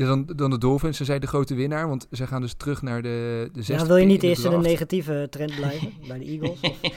dan, 0.06 0.26
dan 0.36 0.50
de 0.50 0.58
Dolphins, 0.58 0.96
ze 0.96 1.04
zijn 1.04 1.20
de 1.20 1.26
grote 1.26 1.54
winnaar, 1.54 1.88
want 1.88 2.06
ze 2.10 2.26
gaan 2.26 2.40
dus 2.40 2.54
terug 2.54 2.82
naar 2.82 3.02
de, 3.02 3.48
de 3.52 3.62
zesde 3.62 3.82
Ja, 3.82 3.88
wil 3.88 3.96
je 3.96 4.06
niet 4.06 4.20
de 4.20 4.26
eerst 4.26 4.44
in 4.44 4.52
een 4.52 4.60
negatieve 4.60 5.26
trend 5.30 5.54
blijven 5.56 5.92
bij 6.08 6.18
de 6.18 6.24
Eagles? 6.24 6.60
Of- 6.60 6.80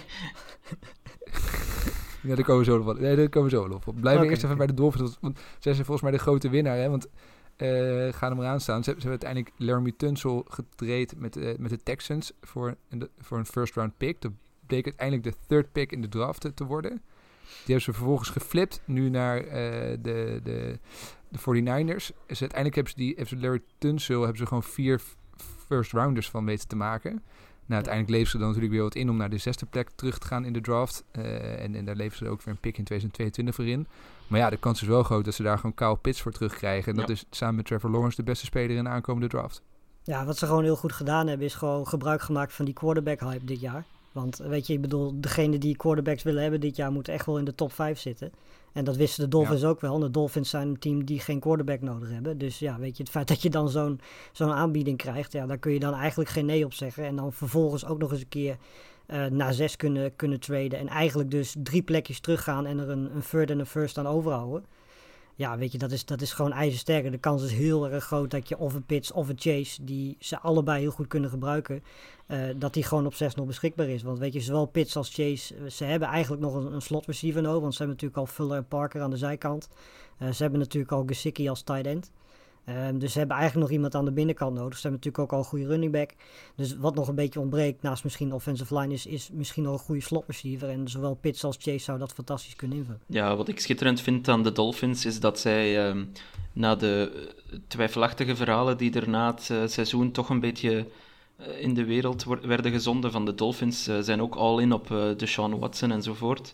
Ja, 2.23 2.35
daar 2.35 2.45
komen 2.45 2.65
we 2.65 2.71
zo 2.71 2.77
nog 2.77 2.87
op. 2.87 2.99
Nee, 2.99 3.15
daar 3.15 3.29
komen 3.29 3.49
we 3.49 3.55
zo 3.55 3.63
op. 3.63 3.85
We 3.85 3.91
Oké, 4.13 4.23
eerst 4.23 4.43
even 4.43 4.57
bij 4.57 4.67
de 4.67 4.73
Dolphins, 4.73 5.17
want 5.21 5.39
zij 5.59 5.73
zijn 5.73 5.85
volgens 5.85 6.01
mij 6.01 6.11
de 6.11 6.23
grote 6.23 6.49
winnaar, 6.49 6.77
hè? 6.77 6.89
Want 6.89 7.07
eh 7.55 7.67
gaan 8.13 8.31
hem 8.31 8.39
eraan 8.39 8.59
staan. 8.61 8.83
Ze, 8.83 8.89
hebben- 8.89 9.01
ze 9.01 9.09
hebben 9.09 9.09
uiteindelijk 9.09 9.51
Laramie 9.57 9.95
Tunsil 9.95 10.45
getraind 10.47 11.13
met, 11.19 11.37
eh, 11.37 11.57
met 11.57 11.69
de 11.69 11.83
Texans 11.83 12.31
voor 12.41 12.75
een, 12.89 13.09
voor 13.19 13.37
een 13.37 13.45
first 13.45 13.75
round 13.75 13.97
pick. 13.97 14.21
Dat 14.21 14.31
bleek 14.65 14.85
uiteindelijk 14.85 15.27
de 15.27 15.33
third 15.47 15.71
pick 15.71 15.91
in 15.91 16.01
de 16.01 16.09
draft 16.09 16.51
te 16.55 16.65
worden. 16.65 17.01
Die 17.65 17.75
hebben 17.75 17.81
ze 17.81 17.93
vervolgens 17.93 18.29
geflipt 18.29 18.81
nu 18.85 19.09
naar 19.09 19.37
eh, 19.37 19.97
de, 20.01 20.39
de, 20.43 20.79
de 21.29 21.39
49ers. 21.39 22.05
Dus 22.27 22.41
uiteindelijk 22.41 22.75
hebben 22.75 22.93
ze, 22.93 22.97
die, 22.99 23.07
hebben 23.15 23.27
ze 23.27 23.37
Larry 23.45 23.61
Tunsil 23.77 24.19
hebben 24.19 24.37
ze 24.37 24.45
gewoon 24.45 24.63
vier 24.63 25.01
first 25.67 25.91
rounders 25.91 26.29
van 26.29 26.45
weten 26.45 26.67
te 26.67 26.75
maken. 26.75 27.11
Nou, 27.65 27.83
uiteindelijk 27.83 28.09
leveren 28.09 28.31
ze 28.31 28.37
dan 28.37 28.47
natuurlijk 28.47 28.73
weer 28.73 28.83
wat 28.83 28.95
in 28.95 29.09
om 29.09 29.17
naar 29.17 29.29
de 29.29 29.37
zesde 29.37 29.65
plek 29.65 29.89
terug 29.95 30.17
te 30.17 30.27
gaan 30.27 30.45
in 30.45 30.53
de 30.53 30.61
draft. 30.61 31.03
Eh, 31.11 31.63
en, 31.63 31.75
en 31.75 31.85
daar 31.85 31.95
leveren 31.95 32.25
ze 32.25 32.31
ook 32.33 32.41
weer 32.41 32.53
een 32.53 32.59
pick 32.59 32.77
in 32.77 32.83
2022 32.83 33.55
voor 33.55 33.65
in. 33.67 33.87
Maar 34.27 34.39
ja, 34.39 34.49
de 34.49 34.57
kans 34.57 34.81
is 34.81 34.87
wel 34.87 35.03
groot 35.03 35.25
dat 35.25 35.33
ze 35.33 35.43
daar 35.43 35.55
gewoon 35.55 35.73
Kyle 35.73 35.97
Pitts 35.97 36.21
voor 36.21 36.31
terugkrijgen. 36.31 36.91
En 36.91 36.97
dat 36.99 37.07
Ja. 37.07 37.13
is 37.13 37.25
samen 37.29 37.55
met 37.55 37.65
Trevor 37.65 37.89
Lawrence 37.89 38.15
de 38.15 38.23
beste 38.23 38.45
speler 38.45 38.77
in 38.77 38.83
de 38.83 38.89
aankomende 38.89 39.27
draft. 39.27 39.61
Ja, 40.03 40.25
wat 40.25 40.37
ze 40.37 40.45
gewoon 40.45 40.63
heel 40.63 40.75
goed 40.75 40.91
gedaan 40.93 41.27
hebben, 41.27 41.45
is 41.45 41.55
gewoon 41.55 41.87
gebruik 41.87 42.21
gemaakt 42.21 42.53
van 42.53 42.65
die 42.65 42.73
quarterback 42.73 43.19
hype 43.19 43.45
dit 43.45 43.59
jaar. 43.59 43.83
Want 44.11 44.37
weet 44.37 44.67
je, 44.67 44.73
ik 44.73 44.81
bedoel, 44.81 45.19
degene 45.19 45.57
die 45.57 45.77
quarterbacks 45.77 46.23
willen 46.23 46.41
hebben 46.41 46.59
dit 46.59 46.75
jaar 46.75 46.91
moeten 46.91 47.13
echt 47.13 47.25
wel 47.25 47.37
in 47.37 47.45
de 47.45 47.55
top 47.55 47.73
5 47.73 47.99
zitten. 47.99 48.31
En 48.73 48.83
dat 48.83 48.95
wisten 48.95 49.23
de 49.23 49.29
Dolphins 49.29 49.63
ook 49.63 49.81
wel. 49.81 49.99
De 49.99 50.11
Dolphins 50.11 50.49
zijn 50.49 50.67
een 50.67 50.79
team 50.79 51.05
die 51.05 51.19
geen 51.19 51.39
quarterback 51.39 51.81
nodig 51.81 52.09
hebben. 52.09 52.37
Dus 52.37 52.59
ja, 52.59 52.79
weet 52.79 52.97
je, 52.97 53.03
het 53.03 53.11
feit 53.11 53.27
dat 53.27 53.41
je 53.41 53.49
dan 53.49 53.69
zo'n 53.69 53.99
zo'n 54.31 54.51
aanbieding 54.51 54.97
krijgt, 54.97 55.31
ja, 55.31 55.45
daar 55.45 55.57
kun 55.57 55.73
je 55.73 55.79
dan 55.79 55.93
eigenlijk 55.93 56.29
geen 56.29 56.45
nee 56.45 56.65
op 56.65 56.73
zeggen. 56.73 57.05
En 57.05 57.15
dan 57.15 57.33
vervolgens 57.33 57.85
ook 57.85 57.97
nog 57.97 58.11
eens 58.11 58.21
een 58.21 58.27
keer 58.27 58.57
uh, 59.07 59.25
naar 59.25 59.53
zes 59.53 59.75
kunnen, 59.75 60.15
kunnen 60.15 60.39
traden. 60.39 60.79
En 60.79 60.87
eigenlijk 60.87 61.31
dus 61.31 61.55
drie 61.63 61.81
plekjes 61.81 62.19
teruggaan 62.19 62.65
en 62.65 62.79
er 62.79 62.89
een, 62.89 63.15
een 63.15 63.23
third 63.29 63.49
en 63.49 63.59
een 63.59 63.65
first 63.65 63.97
aan 63.97 64.07
overhouden. 64.07 64.65
Ja, 65.35 65.57
weet 65.57 65.71
je, 65.71 65.77
dat 65.77 65.91
is, 65.91 66.05
dat 66.05 66.21
is 66.21 66.33
gewoon 66.33 66.53
ijzersterk. 66.53 67.11
De 67.11 67.17
kans 67.17 67.43
is 67.43 67.51
heel 67.51 67.89
erg 67.89 68.03
groot 68.03 68.31
dat 68.31 68.49
je 68.49 68.57
of 68.57 68.73
een 68.73 68.85
pitch 68.85 69.11
of 69.11 69.29
een 69.29 69.39
chase, 69.39 69.83
die 69.83 70.15
ze 70.19 70.39
allebei 70.39 70.81
heel 70.81 70.91
goed 70.91 71.07
kunnen 71.07 71.29
gebruiken, 71.29 71.83
uh, 72.27 72.39
dat 72.55 72.73
die 72.73 72.83
gewoon 72.83 73.05
op 73.05 73.13
6 73.13 73.35
nog 73.35 73.45
beschikbaar 73.45 73.87
is. 73.87 74.03
Want 74.03 74.19
weet 74.19 74.33
je, 74.33 74.41
zowel 74.41 74.65
Pitts 74.65 74.95
als 74.95 75.13
Chase, 75.13 75.55
eh, 75.55 75.69
ze 75.69 75.83
hebben 75.83 76.07
eigenlijk 76.07 76.41
nog 76.41 76.55
een, 76.55 76.73
een 76.73 76.81
slot 76.81 77.05
receiver 77.05 77.41
nodig. 77.41 77.61
Want 77.61 77.73
ze 77.73 77.83
hebben 77.83 77.97
natuurlijk 78.01 78.27
al 78.27 78.33
Fuller 78.33 78.57
en 78.57 78.67
Parker 78.67 79.01
aan 79.01 79.09
de 79.09 79.17
zijkant. 79.17 79.69
Uh, 80.19 80.31
ze 80.31 80.41
hebben 80.41 80.59
natuurlijk 80.59 80.91
al 80.91 81.03
Gesicki 81.05 81.49
als 81.49 81.61
tight 81.61 81.85
end. 81.85 82.11
Um, 82.69 82.99
dus 82.99 83.11
ze 83.11 83.17
hebben 83.17 83.37
eigenlijk 83.37 83.67
nog 83.67 83.75
iemand 83.77 83.95
aan 83.95 84.05
de 84.05 84.11
binnenkant 84.11 84.53
nodig. 84.53 84.77
Ze 84.77 84.87
hebben 84.87 84.99
natuurlijk 85.03 85.23
ook 85.23 85.31
al 85.31 85.37
een 85.37 85.49
goede 85.49 85.67
running 85.67 85.91
back. 85.91 86.11
Dus 86.55 86.77
wat 86.77 86.95
nog 86.95 87.07
een 87.07 87.15
beetje 87.15 87.39
ontbreekt, 87.39 87.81
naast 87.81 88.03
misschien 88.03 88.33
offensive 88.33 88.79
line, 88.79 88.93
is, 88.93 89.05
is 89.05 89.29
misschien 89.33 89.63
nog 89.63 89.73
een 89.73 89.79
goede 89.79 90.01
slot 90.01 90.23
receiver. 90.27 90.69
En 90.69 90.87
zowel 90.87 91.13
Pitts 91.15 91.43
als 91.43 91.57
Chase 91.59 91.79
zou 91.79 91.99
dat 91.99 92.13
fantastisch 92.13 92.55
kunnen 92.55 92.77
invullen. 92.77 93.01
Ja, 93.05 93.35
wat 93.35 93.47
ik 93.47 93.59
schitterend 93.59 94.01
vind 94.01 94.27
aan 94.27 94.43
de 94.43 94.51
Dolphins 94.51 95.05
is 95.05 95.19
dat 95.19 95.39
zij 95.39 95.87
um, 95.89 96.11
na 96.53 96.75
de 96.75 97.29
twijfelachtige 97.67 98.35
verhalen 98.35 98.77
die 98.77 98.93
er 98.93 99.09
na 99.09 99.31
het 99.33 99.49
uh, 99.51 99.61
seizoen 99.65 100.11
toch 100.11 100.29
een 100.29 100.39
beetje 100.39 100.85
uh, 101.39 101.61
in 101.61 101.73
de 101.73 101.85
wereld 101.85 102.25
werden 102.41 102.71
gezonden 102.71 103.11
van 103.11 103.25
de 103.25 103.35
Dolphins, 103.35 103.83
zijn 103.83 104.21
ook 104.21 104.35
all 104.35 104.61
in 104.61 104.73
op 104.73 104.87
de 105.17 105.25
Sean 105.25 105.59
Watson 105.59 105.91
enzovoort. 105.91 106.53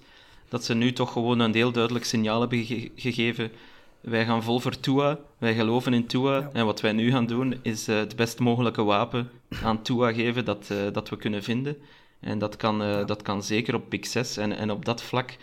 Dat 0.49 0.63
ze 0.63 0.73
nu 0.73 0.93
toch 0.93 1.11
gewoon 1.11 1.39
een 1.39 1.53
heel 1.53 1.71
duidelijk 1.71 2.05
signaal 2.05 2.39
hebben 2.39 2.65
ge 2.65 2.91
gegeven 2.95 3.51
wij 4.09 4.25
gaan 4.25 4.43
vol 4.43 4.59
voor 4.59 4.79
Tua, 4.79 5.19
wij 5.37 5.53
geloven 5.53 5.93
in 5.93 6.07
Tua. 6.07 6.37
Ja. 6.37 6.49
En 6.53 6.65
wat 6.65 6.81
wij 6.81 6.91
nu 6.91 7.11
gaan 7.11 7.25
doen, 7.25 7.59
is 7.61 7.89
uh, 7.89 7.95
het 7.97 8.15
best 8.15 8.39
mogelijke 8.39 8.83
wapen 8.83 9.29
aan 9.63 9.81
Tua 9.81 10.13
geven 10.13 10.45
dat, 10.45 10.69
uh, 10.71 10.77
dat 10.93 11.09
we 11.09 11.17
kunnen 11.17 11.43
vinden. 11.43 11.77
En 12.19 12.39
dat 12.39 12.55
kan, 12.55 12.81
uh, 12.81 12.89
ja. 12.89 13.03
dat 13.03 13.21
kan 13.21 13.43
zeker 13.43 13.75
op 13.75 13.89
Big 13.89 14.05
6. 14.05 14.37
En, 14.37 14.57
en 14.57 14.71
op 14.71 14.85
dat 14.85 15.01
vlak 15.01 15.37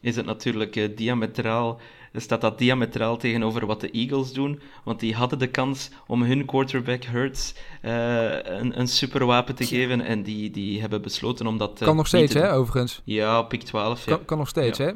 is 0.00 0.16
het 0.16 0.26
natuurlijk 0.26 0.96
diametraal, 0.96 1.80
staat 2.14 2.40
dat 2.40 2.58
diametraal 2.58 3.16
tegenover 3.16 3.66
wat 3.66 3.80
de 3.80 3.90
Eagles 3.90 4.32
doen. 4.32 4.60
Want 4.84 5.00
die 5.00 5.14
hadden 5.14 5.38
de 5.38 5.46
kans 5.46 5.90
om 6.06 6.22
hun 6.22 6.44
quarterback 6.44 7.04
Hurts 7.04 7.54
een, 7.80 8.80
een 8.80 8.88
superwapen 8.88 9.54
te 9.54 9.66
geven. 9.66 10.00
En 10.00 10.22
die, 10.22 10.50
die 10.50 10.80
hebben 10.80 11.02
besloten 11.02 11.46
om 11.46 11.58
dat 11.58 11.78
Kan 11.78 11.96
nog 11.96 12.06
steeds, 12.06 12.34
hè, 12.34 12.54
overigens? 12.54 13.00
Ja, 13.04 13.38
op 13.38 13.48
Pick 13.48 13.62
12. 13.62 14.04
Kan, 14.04 14.24
kan 14.24 14.38
nog 14.38 14.48
steeds, 14.48 14.78
hè? 14.78 14.90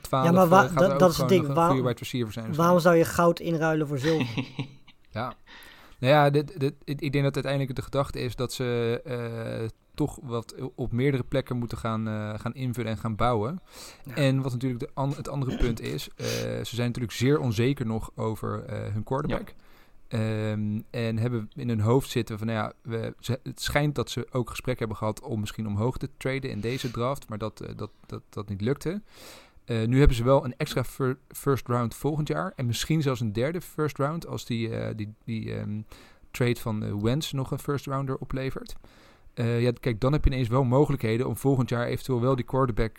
12, 0.00 0.24
ja, 0.24 0.32
maar 0.32 0.48
wa- 0.48 0.68
dat, 0.68 0.98
dat 0.98 1.10
is 1.10 1.16
het 1.16 1.28
ding. 1.28 1.46
Waar, 1.52 1.94
receiver 1.96 2.32
zijn. 2.32 2.54
Waarom 2.54 2.78
zou 2.78 2.96
je 2.96 3.04
goud 3.04 3.40
inruilen 3.40 3.86
voor 3.86 3.98
zilver? 3.98 4.44
ja. 5.10 5.34
Nou 5.98 6.12
ja, 6.12 6.30
dit, 6.30 6.60
dit, 6.60 6.74
ik 6.84 7.12
denk 7.12 7.24
dat 7.24 7.34
uiteindelijk 7.34 7.74
de 7.74 7.82
gedachte 7.82 8.20
is 8.20 8.36
dat 8.36 8.52
ze 8.52 9.00
uh, 9.06 9.68
toch 9.94 10.18
wat 10.22 10.54
op 10.74 10.92
meerdere 10.92 11.22
plekken 11.22 11.56
moeten 11.56 11.78
gaan, 11.78 12.08
uh, 12.08 12.38
gaan 12.38 12.54
invullen 12.54 12.90
en 12.90 12.98
gaan 12.98 13.16
bouwen. 13.16 13.60
Ja. 14.04 14.14
En 14.14 14.42
wat 14.42 14.52
natuurlijk 14.52 14.80
de 14.80 14.90
an 14.94 15.12
het 15.16 15.28
andere 15.28 15.56
punt 15.56 15.80
is, 15.80 16.08
uh, 16.16 16.26
ze 16.26 16.74
zijn 16.74 16.86
natuurlijk 16.86 17.14
zeer 17.14 17.38
onzeker 17.40 17.86
nog 17.86 18.10
over 18.14 18.64
hun 18.92 19.04
quarterback. 19.04 19.48
Ja. 19.48 19.54
Um, 20.08 20.84
en 20.90 21.18
hebben 21.18 21.50
in 21.54 21.68
hun 21.68 21.80
hoofd 21.80 22.10
zitten 22.10 22.38
van, 22.38 22.46
nou 22.46 22.58
ja, 22.58 22.72
we, 22.82 23.14
ze, 23.20 23.40
het 23.42 23.60
schijnt 23.60 23.94
dat 23.94 24.10
ze 24.10 24.26
ook 24.30 24.50
gesprek 24.50 24.78
hebben 24.78 24.96
gehad 24.96 25.20
om 25.20 25.40
misschien 25.40 25.66
omhoog 25.66 25.96
te 25.96 26.08
traden 26.16 26.50
in 26.50 26.60
deze 26.60 26.90
draft, 26.90 27.28
maar 27.28 27.38
dat, 27.38 27.62
dat, 27.76 27.90
dat, 28.06 28.22
dat 28.28 28.48
niet 28.48 28.60
lukte. 28.60 29.02
Uh, 29.70 29.86
nu 29.86 29.98
hebben 29.98 30.16
ze 30.16 30.24
wel 30.24 30.44
een 30.44 30.56
extra 30.56 30.84
fir 30.84 31.18
first 31.28 31.68
round 31.68 31.94
volgend 31.94 32.28
jaar. 32.28 32.52
En 32.56 32.66
misschien 32.66 33.02
zelfs 33.02 33.20
een 33.20 33.32
derde 33.32 33.60
first 33.60 33.98
round 33.98 34.26
als 34.26 34.44
die, 34.44 34.68
uh, 34.68 34.86
die, 34.96 35.14
die 35.24 35.58
um, 35.58 35.86
trade 36.30 36.60
van 36.60 36.84
uh, 36.84 36.94
Wentz 37.02 37.32
nog 37.32 37.50
een 37.50 37.58
first 37.58 37.86
rounder 37.86 38.16
oplevert. 38.16 38.74
ja, 39.34 39.72
kijk, 39.80 40.00
dan 40.00 40.12
heb 40.12 40.24
je 40.24 40.30
ineens 40.30 40.48
wel 40.48 40.64
mogelijkheden 40.64 41.26
om 41.26 41.36
volgend 41.36 41.68
jaar 41.68 41.86
eventueel 41.86 42.20
wel 42.20 42.36
die 42.36 42.44
quarterback 42.44 42.96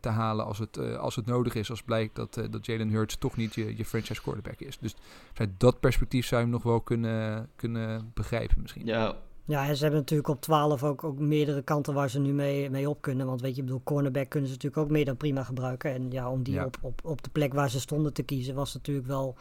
te 0.00 0.08
halen 0.08 0.44
als 0.44 0.58
het, 0.58 0.96
als 0.96 1.16
het 1.16 1.26
nodig 1.26 1.54
is. 1.54 1.70
Als 1.70 1.82
blijkt 1.82 2.16
dat, 2.16 2.34
dat 2.50 2.66
Jalen 2.66 2.88
Hurts 2.88 3.18
toch 3.18 3.36
niet 3.36 3.54
je, 3.54 3.76
je 3.76 3.84
franchise 3.84 4.22
quarterback 4.22 4.60
is. 4.60 4.78
Dus 4.78 4.94
vanuit 5.32 5.60
dat 5.60 5.80
perspectief 5.80 6.26
zou 6.26 6.40
je 6.40 6.46
hem 6.46 6.56
nog 6.56 6.64
wel 6.64 6.80
kunnen, 6.80 7.48
kunnen 7.56 8.10
begrijpen 8.14 8.62
misschien. 8.62 8.86
Ja, 8.86 9.16
ja, 9.50 9.68
en 9.68 9.76
ze 9.76 9.82
hebben 9.82 10.00
natuurlijk 10.00 10.28
op 10.28 10.40
12 10.40 10.84
ook, 10.84 11.04
ook 11.04 11.18
meerdere 11.18 11.62
kanten 11.62 11.94
waar 11.94 12.10
ze 12.10 12.18
nu 12.18 12.32
mee, 12.32 12.70
mee 12.70 12.88
op 12.88 13.00
kunnen. 13.00 13.26
Want 13.26 13.40
weet 13.40 13.54
je, 13.54 13.60
ik 13.60 13.66
bedoel, 13.66 13.82
cornerback 13.84 14.28
kunnen 14.28 14.48
ze 14.48 14.54
natuurlijk 14.54 14.82
ook 14.82 14.90
meer 14.90 15.04
dan 15.04 15.16
prima 15.16 15.42
gebruiken. 15.42 15.92
En 15.92 16.10
ja, 16.10 16.30
om 16.30 16.42
die 16.42 16.54
ja. 16.54 16.64
op, 16.64 16.76
op, 16.80 17.00
op 17.04 17.22
de 17.22 17.30
plek 17.30 17.54
waar 17.54 17.70
ze 17.70 17.80
stonden 17.80 18.12
te 18.12 18.22
kiezen, 18.22 18.54
was 18.54 18.74
natuurlijk 18.74 19.06
wel 19.06 19.36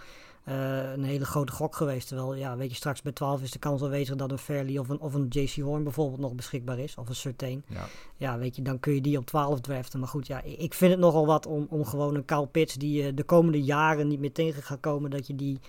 uh, 0.50 0.92
een 0.92 1.04
hele 1.04 1.26
grote 1.26 1.52
gok 1.52 1.76
geweest. 1.76 2.08
Terwijl, 2.08 2.36
ja, 2.36 2.58
weet 2.58 2.70
je, 2.70 2.76
straks 2.76 3.02
bij 3.02 3.12
12 3.12 3.42
is 3.42 3.52
de 3.52 3.60
kans 3.60 3.84
aanwezig 3.84 4.16
dat 4.16 4.32
een 4.32 4.38
Fairley 4.38 4.78
of 4.78 4.90
een, 4.90 5.00
of 5.00 5.14
een 5.14 5.28
JC 5.30 5.56
Horn 5.56 5.84
bijvoorbeeld 5.84 6.20
nog 6.20 6.36
beschikbaar 6.36 6.80
is. 6.80 6.96
Of 6.96 7.10
een 7.10 7.16
Certain. 7.16 7.64
Ja. 7.68 7.86
ja, 8.16 8.38
weet 8.38 8.56
je, 8.56 8.62
dan 8.62 8.80
kun 8.80 8.94
je 8.94 9.02
die 9.02 9.18
op 9.18 9.26
12 9.26 9.60
draften. 9.60 10.00
Maar 10.00 10.10
goed, 10.10 10.28
ja, 10.28 10.42
ik 10.44 10.74
vind 10.74 10.92
het 10.92 11.00
nogal 11.00 11.26
wat 11.26 11.46
om, 11.46 11.68
om 11.70 11.86
gewoon 11.86 12.16
een 12.16 12.26
Kyle 12.26 12.48
Pitts 12.48 12.76
die 12.76 13.04
je 13.04 13.14
de 13.14 13.24
komende 13.24 13.62
jaren 13.64 14.08
niet 14.08 14.20
meer 14.20 14.34
tegen 14.34 14.64
gaat 14.64 14.80
komen, 14.80 15.10
dat 15.10 15.28
je 15.28 15.36
die 15.36 15.60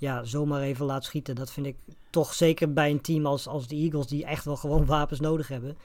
ja, 0.00 0.24
zomaar 0.24 0.62
even 0.62 0.86
laat 0.86 1.04
schieten. 1.04 1.34
Dat 1.34 1.50
vind 1.50 1.66
ik 1.66 1.76
toch 2.10 2.34
zeker 2.34 2.72
bij 2.72 2.90
een 2.90 3.00
team 3.00 3.26
als, 3.26 3.46
als 3.46 3.66
de 3.66 3.76
Eagles, 3.76 4.06
die 4.06 4.24
echt 4.24 4.44
wel 4.44 4.56
gewoon 4.56 4.86
wapens 4.86 5.20
nodig 5.20 5.48
hebben. 5.48 5.76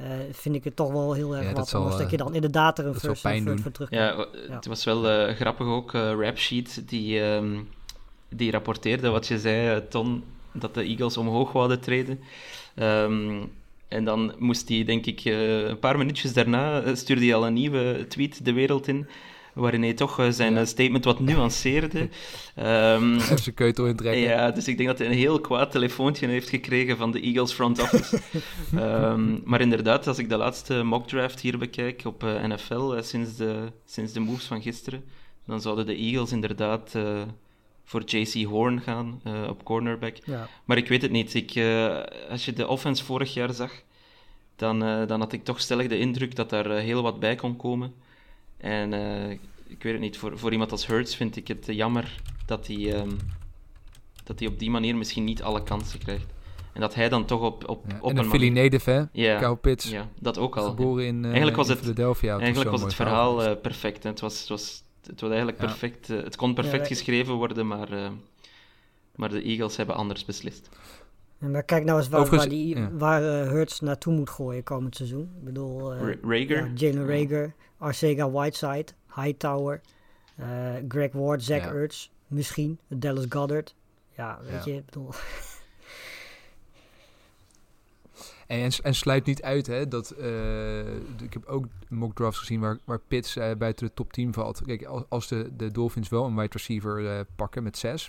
Uh, 0.00 0.06
vind 0.32 0.54
ik 0.54 0.64
het 0.64 0.76
toch 0.76 0.92
wel 0.92 1.12
heel 1.12 1.36
erg 1.36 1.46
ja, 1.46 1.52
wat. 1.52 1.68
Zal, 1.68 1.98
dat 1.98 2.10
je 2.10 2.16
dan 2.16 2.34
inderdaad 2.34 2.78
er 2.78 2.86
een 2.86 2.94
first, 2.94 3.22
doen. 3.22 3.58
voor 3.58 3.70
terug 3.70 3.90
ja, 3.90 4.26
ja, 4.48 4.54
het 4.54 4.66
was 4.66 4.84
wel 4.84 5.28
uh, 5.28 5.34
grappig 5.34 5.66
ook, 5.66 5.92
uh, 5.92 6.12
Rap 6.20 6.38
Sheet, 6.38 6.88
die, 6.88 7.20
um, 7.20 7.68
die 8.28 8.50
rapporteerde 8.50 9.08
wat 9.08 9.26
je 9.26 9.38
zei, 9.38 9.88
Ton, 9.88 10.24
dat 10.52 10.74
de 10.74 10.82
Eagles 10.82 11.16
omhoog 11.16 11.52
wouden 11.52 11.80
treden. 11.80 12.20
Um, 12.76 13.52
en 13.88 14.04
dan 14.04 14.34
moest 14.38 14.68
hij, 14.68 14.84
denk 14.84 15.06
ik, 15.06 15.24
een 15.24 15.78
paar 15.78 15.98
minuutjes 15.98 16.32
daarna, 16.32 16.94
stuurde 16.94 17.24
hij 17.24 17.34
al 17.34 17.46
een 17.46 17.52
nieuwe 17.52 18.04
tweet 18.08 18.44
de 18.44 18.52
wereld 18.52 18.88
in 18.88 19.06
waarin 19.56 19.82
hij 19.82 19.94
toch 19.94 20.20
uh, 20.20 20.26
zijn 20.30 20.54
ja. 20.54 20.64
statement 20.64 21.04
wat 21.04 21.20
nuanceerde. 21.20 22.08
Um, 22.58 23.14
Even 23.14 23.38
zijn 23.38 23.54
keutel 23.54 23.86
intrekken. 23.86 24.20
Ja, 24.22 24.50
dus 24.50 24.68
ik 24.68 24.76
denk 24.76 24.88
dat 24.88 24.98
hij 24.98 25.06
een 25.06 25.12
heel 25.12 25.40
kwaad 25.40 25.70
telefoontje 25.70 26.26
heeft 26.26 26.48
gekregen 26.48 26.96
van 26.96 27.10
de 27.10 27.20
Eagles 27.20 27.52
front 27.52 27.82
office. 27.82 28.20
um, 28.74 29.40
maar 29.50 29.60
inderdaad, 29.60 30.06
als 30.06 30.18
ik 30.18 30.28
de 30.28 30.36
laatste 30.36 30.82
mock 30.82 31.08
draft 31.08 31.40
hier 31.40 31.58
bekijk 31.58 32.02
op 32.04 32.24
uh, 32.24 32.44
NFL 32.44 33.00
sinds, 33.00 33.36
de, 33.36 33.72
sinds 33.84 34.12
de 34.12 34.20
moves 34.20 34.44
van 34.44 34.62
gisteren, 34.62 35.04
dan 35.46 35.60
zouden 35.60 35.86
de 35.86 35.94
Eagles 35.94 36.32
inderdaad 36.32 36.94
voor 37.84 38.02
JC 38.04 38.44
Horn 38.44 38.80
gaan 38.80 39.20
op 39.48 39.64
cornerback. 39.64 40.16
Ja. 40.24 40.48
Maar 40.64 40.76
ik 40.76 40.88
weet 40.88 41.02
het 41.02 41.10
niet. 41.10 41.34
Ik, 41.34 41.54
uh, 41.54 42.02
als 42.30 42.44
je 42.44 42.52
de 42.52 42.68
offense 42.68 43.04
vorig 43.04 43.34
jaar 43.34 43.52
zag, 43.52 43.72
dan, 44.56 44.82
uh, 44.82 45.06
dan 45.06 45.20
had 45.20 45.32
ik 45.32 45.44
toch 45.44 45.60
stellig 45.60 45.88
de 45.88 45.98
indruk 45.98 46.36
dat 46.36 46.50
daar 46.50 46.70
heel 46.70 47.02
wat 47.02 47.20
bij 47.20 47.34
kon 47.34 47.56
komen. 47.56 47.94
En 48.56 48.92
uh, 48.92 49.30
ik 49.66 49.82
weet 49.82 49.92
het 49.92 50.00
niet, 50.00 50.18
voor, 50.18 50.38
voor 50.38 50.52
iemand 50.52 50.70
als 50.70 50.86
Hurts 50.86 51.16
vind 51.16 51.36
ik 51.36 51.48
het 51.48 51.66
jammer 51.66 52.20
dat 52.46 52.66
hij, 52.66 53.00
um, 53.00 53.16
dat 54.24 54.38
hij 54.38 54.48
op 54.48 54.58
die 54.58 54.70
manier 54.70 54.96
misschien 54.96 55.24
niet 55.24 55.42
alle 55.42 55.62
kansen 55.62 55.98
krijgt. 55.98 56.34
En 56.72 56.80
dat 56.80 56.94
hij 56.94 57.08
dan 57.08 57.24
toch 57.24 57.40
op, 57.40 57.68
op, 57.68 57.84
ja, 57.88 57.98
op 58.00 58.10
en 58.10 58.18
een, 58.18 58.24
Philly 58.24 58.48
native, 58.48 58.90
hè? 58.90 59.02
Ja, 59.12 59.38
Kyle 59.38 59.56
Pitts. 59.56 59.90
Ja, 59.90 60.08
dat 60.20 60.38
ook 60.38 60.56
al. 60.56 60.68
Geboren 60.68 61.06
in, 61.06 61.18
uh, 61.18 61.24
eigenlijk 61.24 61.56
was 61.56 61.66
in 61.68 61.72
het, 61.72 61.80
Philadelphia. 61.82 62.38
Eigenlijk 62.38 62.70
was 62.70 62.82
het 62.82 62.94
verhaal 62.94 63.42
uh, 63.44 63.50
uh, 63.50 63.60
perfect. 63.62 64.02
Hè. 64.02 64.08
Het, 64.10 64.20
was, 64.20 64.38
het, 64.40 64.48
was, 64.48 64.82
het 65.06 65.20
was 65.20 65.28
eigenlijk 65.30 65.60
Ja. 65.60 65.66
perfect. 65.66 66.08
uh, 66.10 66.22
het 66.22 66.36
kon 66.36 66.54
perfect 66.54 66.88
Ja, 66.88 66.94
geschreven 66.94 67.34
worden, 67.34 67.66
maar, 67.66 67.92
uh, 67.92 68.08
maar 69.14 69.28
de 69.28 69.42
Eagles 69.42 69.76
hebben 69.76 69.94
anders 69.96 70.24
beslist. 70.24 70.68
Ja, 71.40 71.46
maar 71.48 71.62
kijk 71.62 71.84
nou 71.84 71.98
eens 71.98 72.08
waar, 72.08 72.20
Overigens- 72.20 72.50
waar, 72.52 72.58
die, 72.62 72.76
ja. 72.76 72.90
waar 72.92 73.22
eh, 73.42 73.48
Hurts 73.50 73.80
naartoe 73.80 74.14
moet 74.14 74.30
gooien 74.30 74.62
komend 74.62 74.96
seizoen. 74.96 75.30
Ik 75.38 75.44
bedoel, 75.44 75.92
eh, 75.92 76.00
Ra- 76.00 76.14
Rager? 76.22 76.56
ja, 76.56 76.70
Jalen 76.74 77.06
Rager, 77.06 77.54
Arcega 77.78 78.30
Whiteside, 78.30 78.92
Hightower, 79.14 79.80
eh, 80.36 80.74
Greg 80.88 81.12
Ward, 81.12 81.42
Zach 81.42 81.58
Ja. 81.64 81.72
Ertz, 81.72 82.08
misschien, 82.26 82.78
Dallas 82.88 83.24
Goddard. 83.28 83.74
Ja, 84.16 84.38
weet 84.42 84.64
Ja. 84.64 84.72
je, 84.72 84.82
bedoel, 84.84 85.10
En, 88.46 88.70
en, 88.82 88.94
sluit 88.94 89.24
niet 89.24 89.42
uit 89.42 89.66
hè, 89.66 89.88
dat 89.88 90.10
eh, 90.10 90.94
ik 90.96 91.32
heb 91.32 91.44
ook 91.46 91.64
mock 91.88 92.14
drafts 92.14 92.38
gezien 92.38 92.60
waar, 92.60 92.78
waar 92.84 93.00
Pitts 93.08 93.36
eh, 93.36 93.50
buiten 93.58 93.86
de 93.86 93.94
top 93.94 94.12
10 94.12 94.32
valt. 94.32 94.62
Kijk, 94.64 94.84
als, 94.84 95.02
als 95.08 95.28
de, 95.28 95.50
de 95.56 95.70
Dolphins 95.70 96.08
wel 96.08 96.24
een 96.24 96.36
wide 96.36 96.52
receiver 96.52 97.24
pakken 97.36 97.62
met 97.62 97.78
6, 97.78 98.08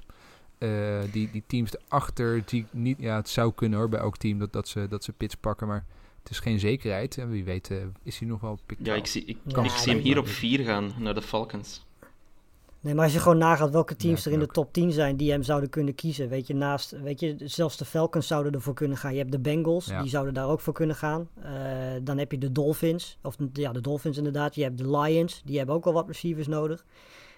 die, 1.12 1.32
die 1.32 1.44
teams 1.48 1.72
erachter, 1.88 2.42
die 2.46 2.66
niet, 2.72 2.98
ja, 3.00 3.16
het 3.16 3.30
zou 3.30 3.54
kunnen 3.54 3.80
hoor 3.80 3.90
bij 3.90 4.00
elk 4.00 4.18
team 4.18 4.40
dat, 4.40 4.54
dat, 4.54 4.68
ze, 4.68 4.88
dat 4.88 5.04
ze 5.04 5.12
Pitts 5.12 5.36
pakken, 5.36 5.68
maar 5.68 5.86
het 6.28 6.36
is 6.36 6.40
geen 6.42 6.60
zekerheid. 6.60 7.18
En 7.18 7.30
wie 7.30 7.44
weet 7.44 7.72
eh, 7.72 7.78
is 8.04 8.20
hij 8.20 8.28
nog 8.28 8.42
wel 8.42 8.60
Ja, 8.68 8.76
12. 8.84 8.98
ik 9.00 9.06
zie, 9.06 9.26
ik, 9.26 9.38
Ja, 9.46 9.64
ik 9.64 9.70
zie 9.70 9.94
hem 9.94 10.02
hier 10.02 10.18
op 10.18 10.28
4 10.28 10.64
gaan 10.64 10.92
naar 11.00 11.14
de 11.14 11.22
Falcons. 11.22 11.86
Nee, 12.80 12.94
maar 12.96 13.04
als 13.04 13.14
je 13.14 13.20
gewoon 13.20 13.38
nagaat 13.38 13.72
welke 13.72 13.96
teams 13.96 14.24
Ja, 14.24 14.28
er 14.32 14.34
in 14.38 14.40
de 14.44 14.52
top 14.52 14.74
10 14.74 14.92
zijn 14.92 15.18
die 15.18 15.32
hem 15.32 15.44
zouden 15.44 15.70
kunnen 15.70 15.96
kiezen. 15.96 16.30
Weet 16.30 16.48
je, 16.48 16.54
naast, 16.56 16.92
weet 17.02 17.20
je, 17.20 17.36
zelfs 17.44 17.78
de 17.78 17.86
Falcons 17.86 18.28
zouden 18.28 18.52
ervoor 18.54 18.74
kunnen 18.74 18.98
gaan. 18.98 19.12
Je 19.12 19.18
hebt 19.20 19.32
de 19.32 19.40
Bengals, 19.40 19.86
Ja. 19.86 20.02
die 20.02 20.10
zouden 20.10 20.34
daar 20.34 20.48
ook 20.48 20.60
voor 20.60 20.74
kunnen 20.74 20.96
gaan. 20.96 21.30
Eh, 21.44 21.52
dan 22.04 22.18
heb 22.18 22.32
je 22.32 22.38
de 22.38 22.52
Dolphins, 22.52 23.18
of 23.22 23.36
ja, 23.54 23.72
de 23.72 23.82
Dolphins 23.82 24.18
inderdaad. 24.18 24.56
Je 24.56 24.64
hebt 24.64 24.78
de 24.78 24.98
Lions, 24.98 25.42
die 25.46 25.58
hebben 25.58 25.76
ook 25.76 25.84
wel 25.84 25.94
wat 25.94 26.08
receivers 26.08 26.48
nodig. 26.48 26.86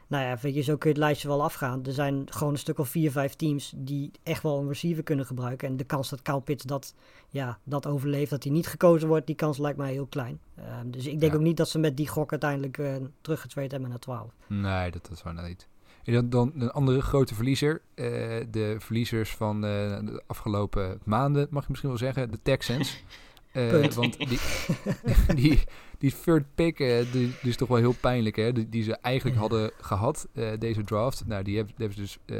Nou 0.10 0.24
ja, 0.24 0.38
weet 0.42 0.56
je, 0.56 0.62
zo 0.62 0.78
kun 0.78 0.89
je 0.89 0.96
het 0.96 1.04
lijstje 1.06 1.28
wel 1.28 1.44
afgaan. 1.44 1.86
Er 1.86 1.94
zijn 1.94 2.24
gewoon 2.30 2.54
een 2.54 2.60
stuk 2.60 2.80
of 2.80 2.89
vier, 2.89 3.12
vijf 3.12 3.34
teams 3.36 3.74
die 3.78 4.12
echt 4.24 4.44
wel 4.44 4.60
een 4.60 4.68
receiver 4.68 5.04
kunnen 5.04 5.25
gebruiken. 5.25 5.68
En 5.68 5.78
de 5.78 5.84
kans 5.84 6.10
dat 6.10 6.22
Kyle 6.22 6.42
Pitts 6.42 6.63
dat, 6.63 6.94
ja, 7.30 7.60
dat 7.63 7.88
overleeft, 7.88 8.30
dat 8.30 8.44
hij 8.44 8.51
niet 8.51 8.68
gekozen 8.68 9.08
wordt, 9.08 9.28
die 9.28 9.36
kans 9.36 9.58
lijkt 9.58 9.78
mij 9.78 9.92
heel 9.92 10.06
klein. 10.08 10.39
Ehm, 10.56 10.89
dus 10.89 11.06
ik 11.06 11.20
denk 11.20 11.32
Ja. 11.32 11.38
ook 11.38 11.44
niet 11.44 11.58
dat 11.58 11.70
ze 11.70 11.80
met 11.80 11.98
die 11.98 12.08
gok 12.08 12.32
uiteindelijk 12.32 12.78
eh 12.78 12.96
teruggetraind 13.22 13.72
hebben 13.72 13.89
naar 13.89 14.00
12. 14.00 14.32
Nee, 14.48 14.92
dat, 14.92 15.01
dat 15.04 15.12
is 15.12 15.24
wel 15.24 15.34
niet. 15.34 15.68
En 16.04 16.13
dan, 16.13 16.30
dan 16.30 16.51
een 16.56 16.72
andere 16.72 17.01
grote 17.01 17.36
verliezer. 17.36 17.82
eh, 17.96 18.06
de 18.51 18.75
verliezers 18.80 19.36
van 19.36 19.56
eh, 19.56 19.70
de 20.06 20.24
afgelopen 20.28 21.00
maanden, 21.06 21.48
mag 21.50 21.62
je 21.63 21.68
misschien 21.70 21.89
wel 21.89 22.00
zeggen. 22.00 22.32
De 22.32 22.39
Texans. 22.42 23.04
Eh, 23.68 23.92
want 23.92 24.18
die, 24.18 24.39
die, 25.36 25.60
die 25.98 26.13
third 26.24 26.46
pick, 26.56 26.80
eh, 26.80 26.98
die, 27.12 27.32
die 27.42 27.50
is 27.50 27.56
toch 27.58 27.68
wel 27.68 27.78
heel 27.78 27.96
pijnlijk, 28.00 28.36
hè? 28.36 28.51
Die, 28.51 28.70
die 28.70 28.84
ze 28.84 28.96
eigenlijk 29.01 29.36
Ja. 29.36 29.42
hadden 29.42 29.72
gehad, 29.82 30.28
eh, 30.34 30.50
deze 30.60 30.84
draft. 30.84 31.24
Nou, 31.25 31.44
die 31.44 31.58
hebben, 31.58 31.94
ze 31.94 32.00
dus 32.00 32.18
eh 32.25 32.38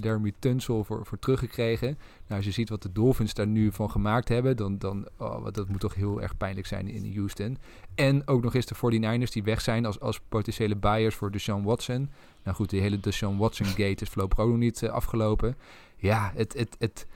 Jeremy 0.00 0.32
Tunsil 0.38 0.84
voor, 0.84 1.06
voor 1.06 1.18
teruggekregen. 1.18 1.86
Nou, 2.26 2.36
als 2.36 2.44
je 2.44 2.50
ziet 2.50 2.68
wat 2.68 2.82
de 2.82 2.92
Dolphins 2.92 3.34
daar 3.34 3.46
nu 3.46 3.72
van 3.72 3.90
gemaakt 3.90 4.28
hebben, 4.28 4.56
dan, 4.56 4.78
dan 4.78 5.08
oh, 5.16 5.42
wat- 5.42 5.54
dat 5.54 5.68
moet 5.68 5.80
toch 5.80 5.94
heel 5.94 6.22
erg 6.22 6.36
pijnlijk 6.36 6.66
zijn 6.66 6.88
in 6.88 7.14
Houston. 7.14 7.58
En 7.94 8.26
ook 8.26 8.42
nog 8.42 8.54
eens 8.54 8.66
de 8.66 8.74
49ers 8.74 9.30
die 9.30 9.42
weg 9.42 9.60
zijn 9.60 9.86
als, 9.86 10.00
als 10.00 10.20
potentiële 10.28 10.76
buyers 10.76 11.14
voor 11.14 11.30
Deshaun 11.30 11.62
Watson. 11.64 12.10
Nou 12.44 12.56
goed, 12.56 12.70
die 12.70 12.80
hele 12.80 13.00
Deshaun 13.00 13.36
Watson 13.38 13.66
gate 13.66 14.02
is 14.04 14.08
voorlopig 14.08 14.38
ook 14.38 14.48
nog 14.48 14.58
niet 14.58 14.88
afgelopen. 14.88 15.56
Ja, 15.96 16.32
het, 16.34 16.52
het, 16.52 16.76
het, 16.78 17.06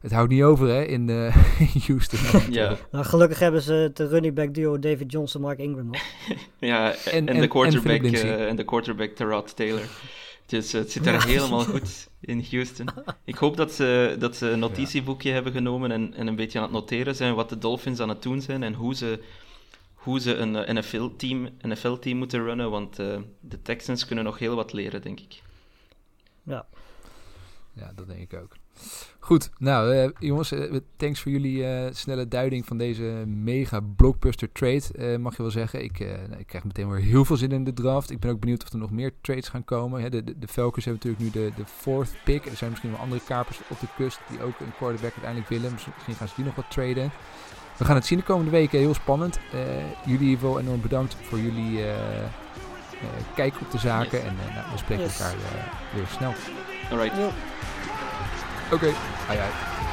het 0.00 0.12
houdt 0.12 0.30
niet 0.32 0.42
over 0.42 0.68
hè, 0.68 0.82
in, 0.84 1.08
eh, 1.08 1.36
in 1.74 1.80
Houston. 1.86 2.52
Ja, 2.52 2.76
Nou, 2.90 3.04
gelukkig 3.04 3.38
hebben 3.38 3.62
ze 3.62 3.90
de 3.94 4.06
running 4.08 4.34
back 4.34 4.54
duo 4.54 4.78
David 4.78 5.12
Johnson, 5.12 5.40
Mark 5.40 5.58
Ingram 5.58 5.86
nog. 5.86 6.00
ja 6.58 6.92
En- 6.94 7.12
en, 7.12 7.28
en- 7.28 7.40
de 7.40 7.48
quarterback 7.48 8.02
eh, 8.02 8.48
en 8.48 8.56
de 8.56 8.64
quarterback 8.64 9.10
Terod 9.10 9.56
Taylor. 9.56 9.88
Dus 10.46 10.72
eh, 10.72 10.80
het 10.80 10.90
zit 10.90 11.04
daar 11.04 11.26
helemaal 11.26 11.64
goed 11.74 12.08
in 12.20 12.44
Houston. 12.50 12.86
Ik 13.24 13.34
hoop 13.36 13.56
dat 13.56 13.72
ze, 13.72 14.16
dat 14.18 14.36
ze 14.36 14.48
een 14.50 14.58
notitieboekje 14.58 15.30
hebben 15.32 15.52
genomen 15.52 15.90
en, 15.90 16.14
en 16.14 16.26
een 16.26 16.36
beetje 16.36 16.58
aan 16.58 16.64
het 16.64 16.72
noteren 16.72 17.14
zijn 17.16 17.34
wat 17.34 17.48
de 17.48 17.58
Dolphins 17.58 18.00
aan 18.00 18.08
het 18.08 18.22
doen 18.22 18.40
zijn 18.40 18.62
en 18.62 18.74
hoe 18.74 18.94
ze, 18.94 19.20
hoe 19.94 20.20
ze 20.20 20.34
een 20.34 20.56
eh, 20.56 20.74
NFL-team 20.74 21.48
NFL 21.62 21.92
-team 21.96 22.16
moeten 22.16 22.42
runnen, 22.44 22.70
want 22.70 22.98
eh, 22.98 23.16
de 23.40 23.62
Texans 23.62 24.06
kunnen 24.06 24.24
nog 24.24 24.38
heel 24.38 24.54
wat 24.56 24.72
leren, 24.72 25.02
denk 25.02 25.20
ik. 25.20 25.42
Ja. 26.42 26.66
Ja, 27.72 27.92
dat 27.96 28.06
denk 28.06 28.32
ik 28.32 28.40
ook. 28.40 28.56
Goed, 29.22 29.50
nou 29.58 29.94
eh, 29.94 30.08
jongens, 30.18 30.52
eh, 30.52 30.76
thanks 30.96 31.20
voor 31.20 31.32
jullie 31.32 31.66
eh, 31.66 31.92
snelle 31.94 32.28
duiding 32.28 32.66
van 32.66 32.78
deze 32.78 33.02
mega 33.26 33.80
blockbuster 33.96 34.52
trade, 34.52 34.82
eh, 34.98 35.16
mag 35.16 35.36
je 35.36 35.42
wel 35.42 35.50
zeggen. 35.50 35.84
Ik, 35.84 35.98
ik 36.38 36.46
krijg 36.46 36.64
meteen 36.64 36.90
weer 36.90 37.00
heel 37.00 37.24
veel 37.24 37.36
zin 37.36 37.52
in 37.52 37.64
de 37.64 37.72
draft. 37.72 38.10
Ik 38.10 38.18
ben 38.20 38.30
ook 38.30 38.40
benieuwd 38.40 38.62
of 38.64 38.72
er 38.72 38.78
nog 38.78 38.90
meer 38.90 39.12
trades 39.20 39.48
gaan 39.48 39.64
komen. 39.64 40.02
Hè, 40.02 40.08
de, 40.10 40.24
de, 40.24 40.38
de 40.38 40.48
Falcons 40.48 40.84
hebben 40.84 41.02
natuurlijk 41.04 41.36
nu 41.36 41.42
de, 41.44 41.52
de 41.56 41.64
fourth 41.66 42.10
pick. 42.24 42.46
Er 42.46 42.56
zijn 42.56 42.70
misschien 42.70 42.90
wel 42.90 43.00
andere 43.00 43.20
kapers 43.26 43.60
op 43.68 43.80
de 43.80 43.86
kust 43.96 44.20
die 44.30 44.42
ook 44.42 44.60
een 44.60 44.72
quarterback 44.76 45.10
uiteindelijk 45.12 45.48
willen. 45.48 45.72
Misschien, 45.72 46.14
gaan 46.14 46.28
ze 46.28 46.34
die 46.36 46.44
nog 46.44 46.54
wat 46.54 46.70
traden. 46.70 47.10
We 47.76 47.84
gaan 47.84 47.94
het 47.96 48.06
zien 48.06 48.18
de 48.18 48.24
komende 48.24 48.50
weken, 48.50 48.78
heel 48.78 48.94
spannend. 48.94 49.38
Eh, 49.52 49.60
jullie 50.06 50.38
wel 50.38 50.60
enorm 50.60 50.80
bedankt 50.80 51.16
voor 51.22 51.38
jullie 51.38 51.78
eh, 51.78 52.22
eh, 52.22 52.28
kijk 53.34 53.54
op 53.60 53.70
de 53.70 53.78
zaken. 53.78 54.18
Yes. 54.18 54.28
En 54.28 54.34
nou, 54.54 54.70
we 54.72 54.78
spreken 54.78 55.04
Yes. 55.04 55.20
elkaar 55.20 55.34
eh, 55.34 55.94
weer 55.94 56.06
snel. 56.06 56.32
Alright. 56.90 57.16
Okay. 58.72 58.94
Aye, 59.28 59.40
aye. 59.40 59.89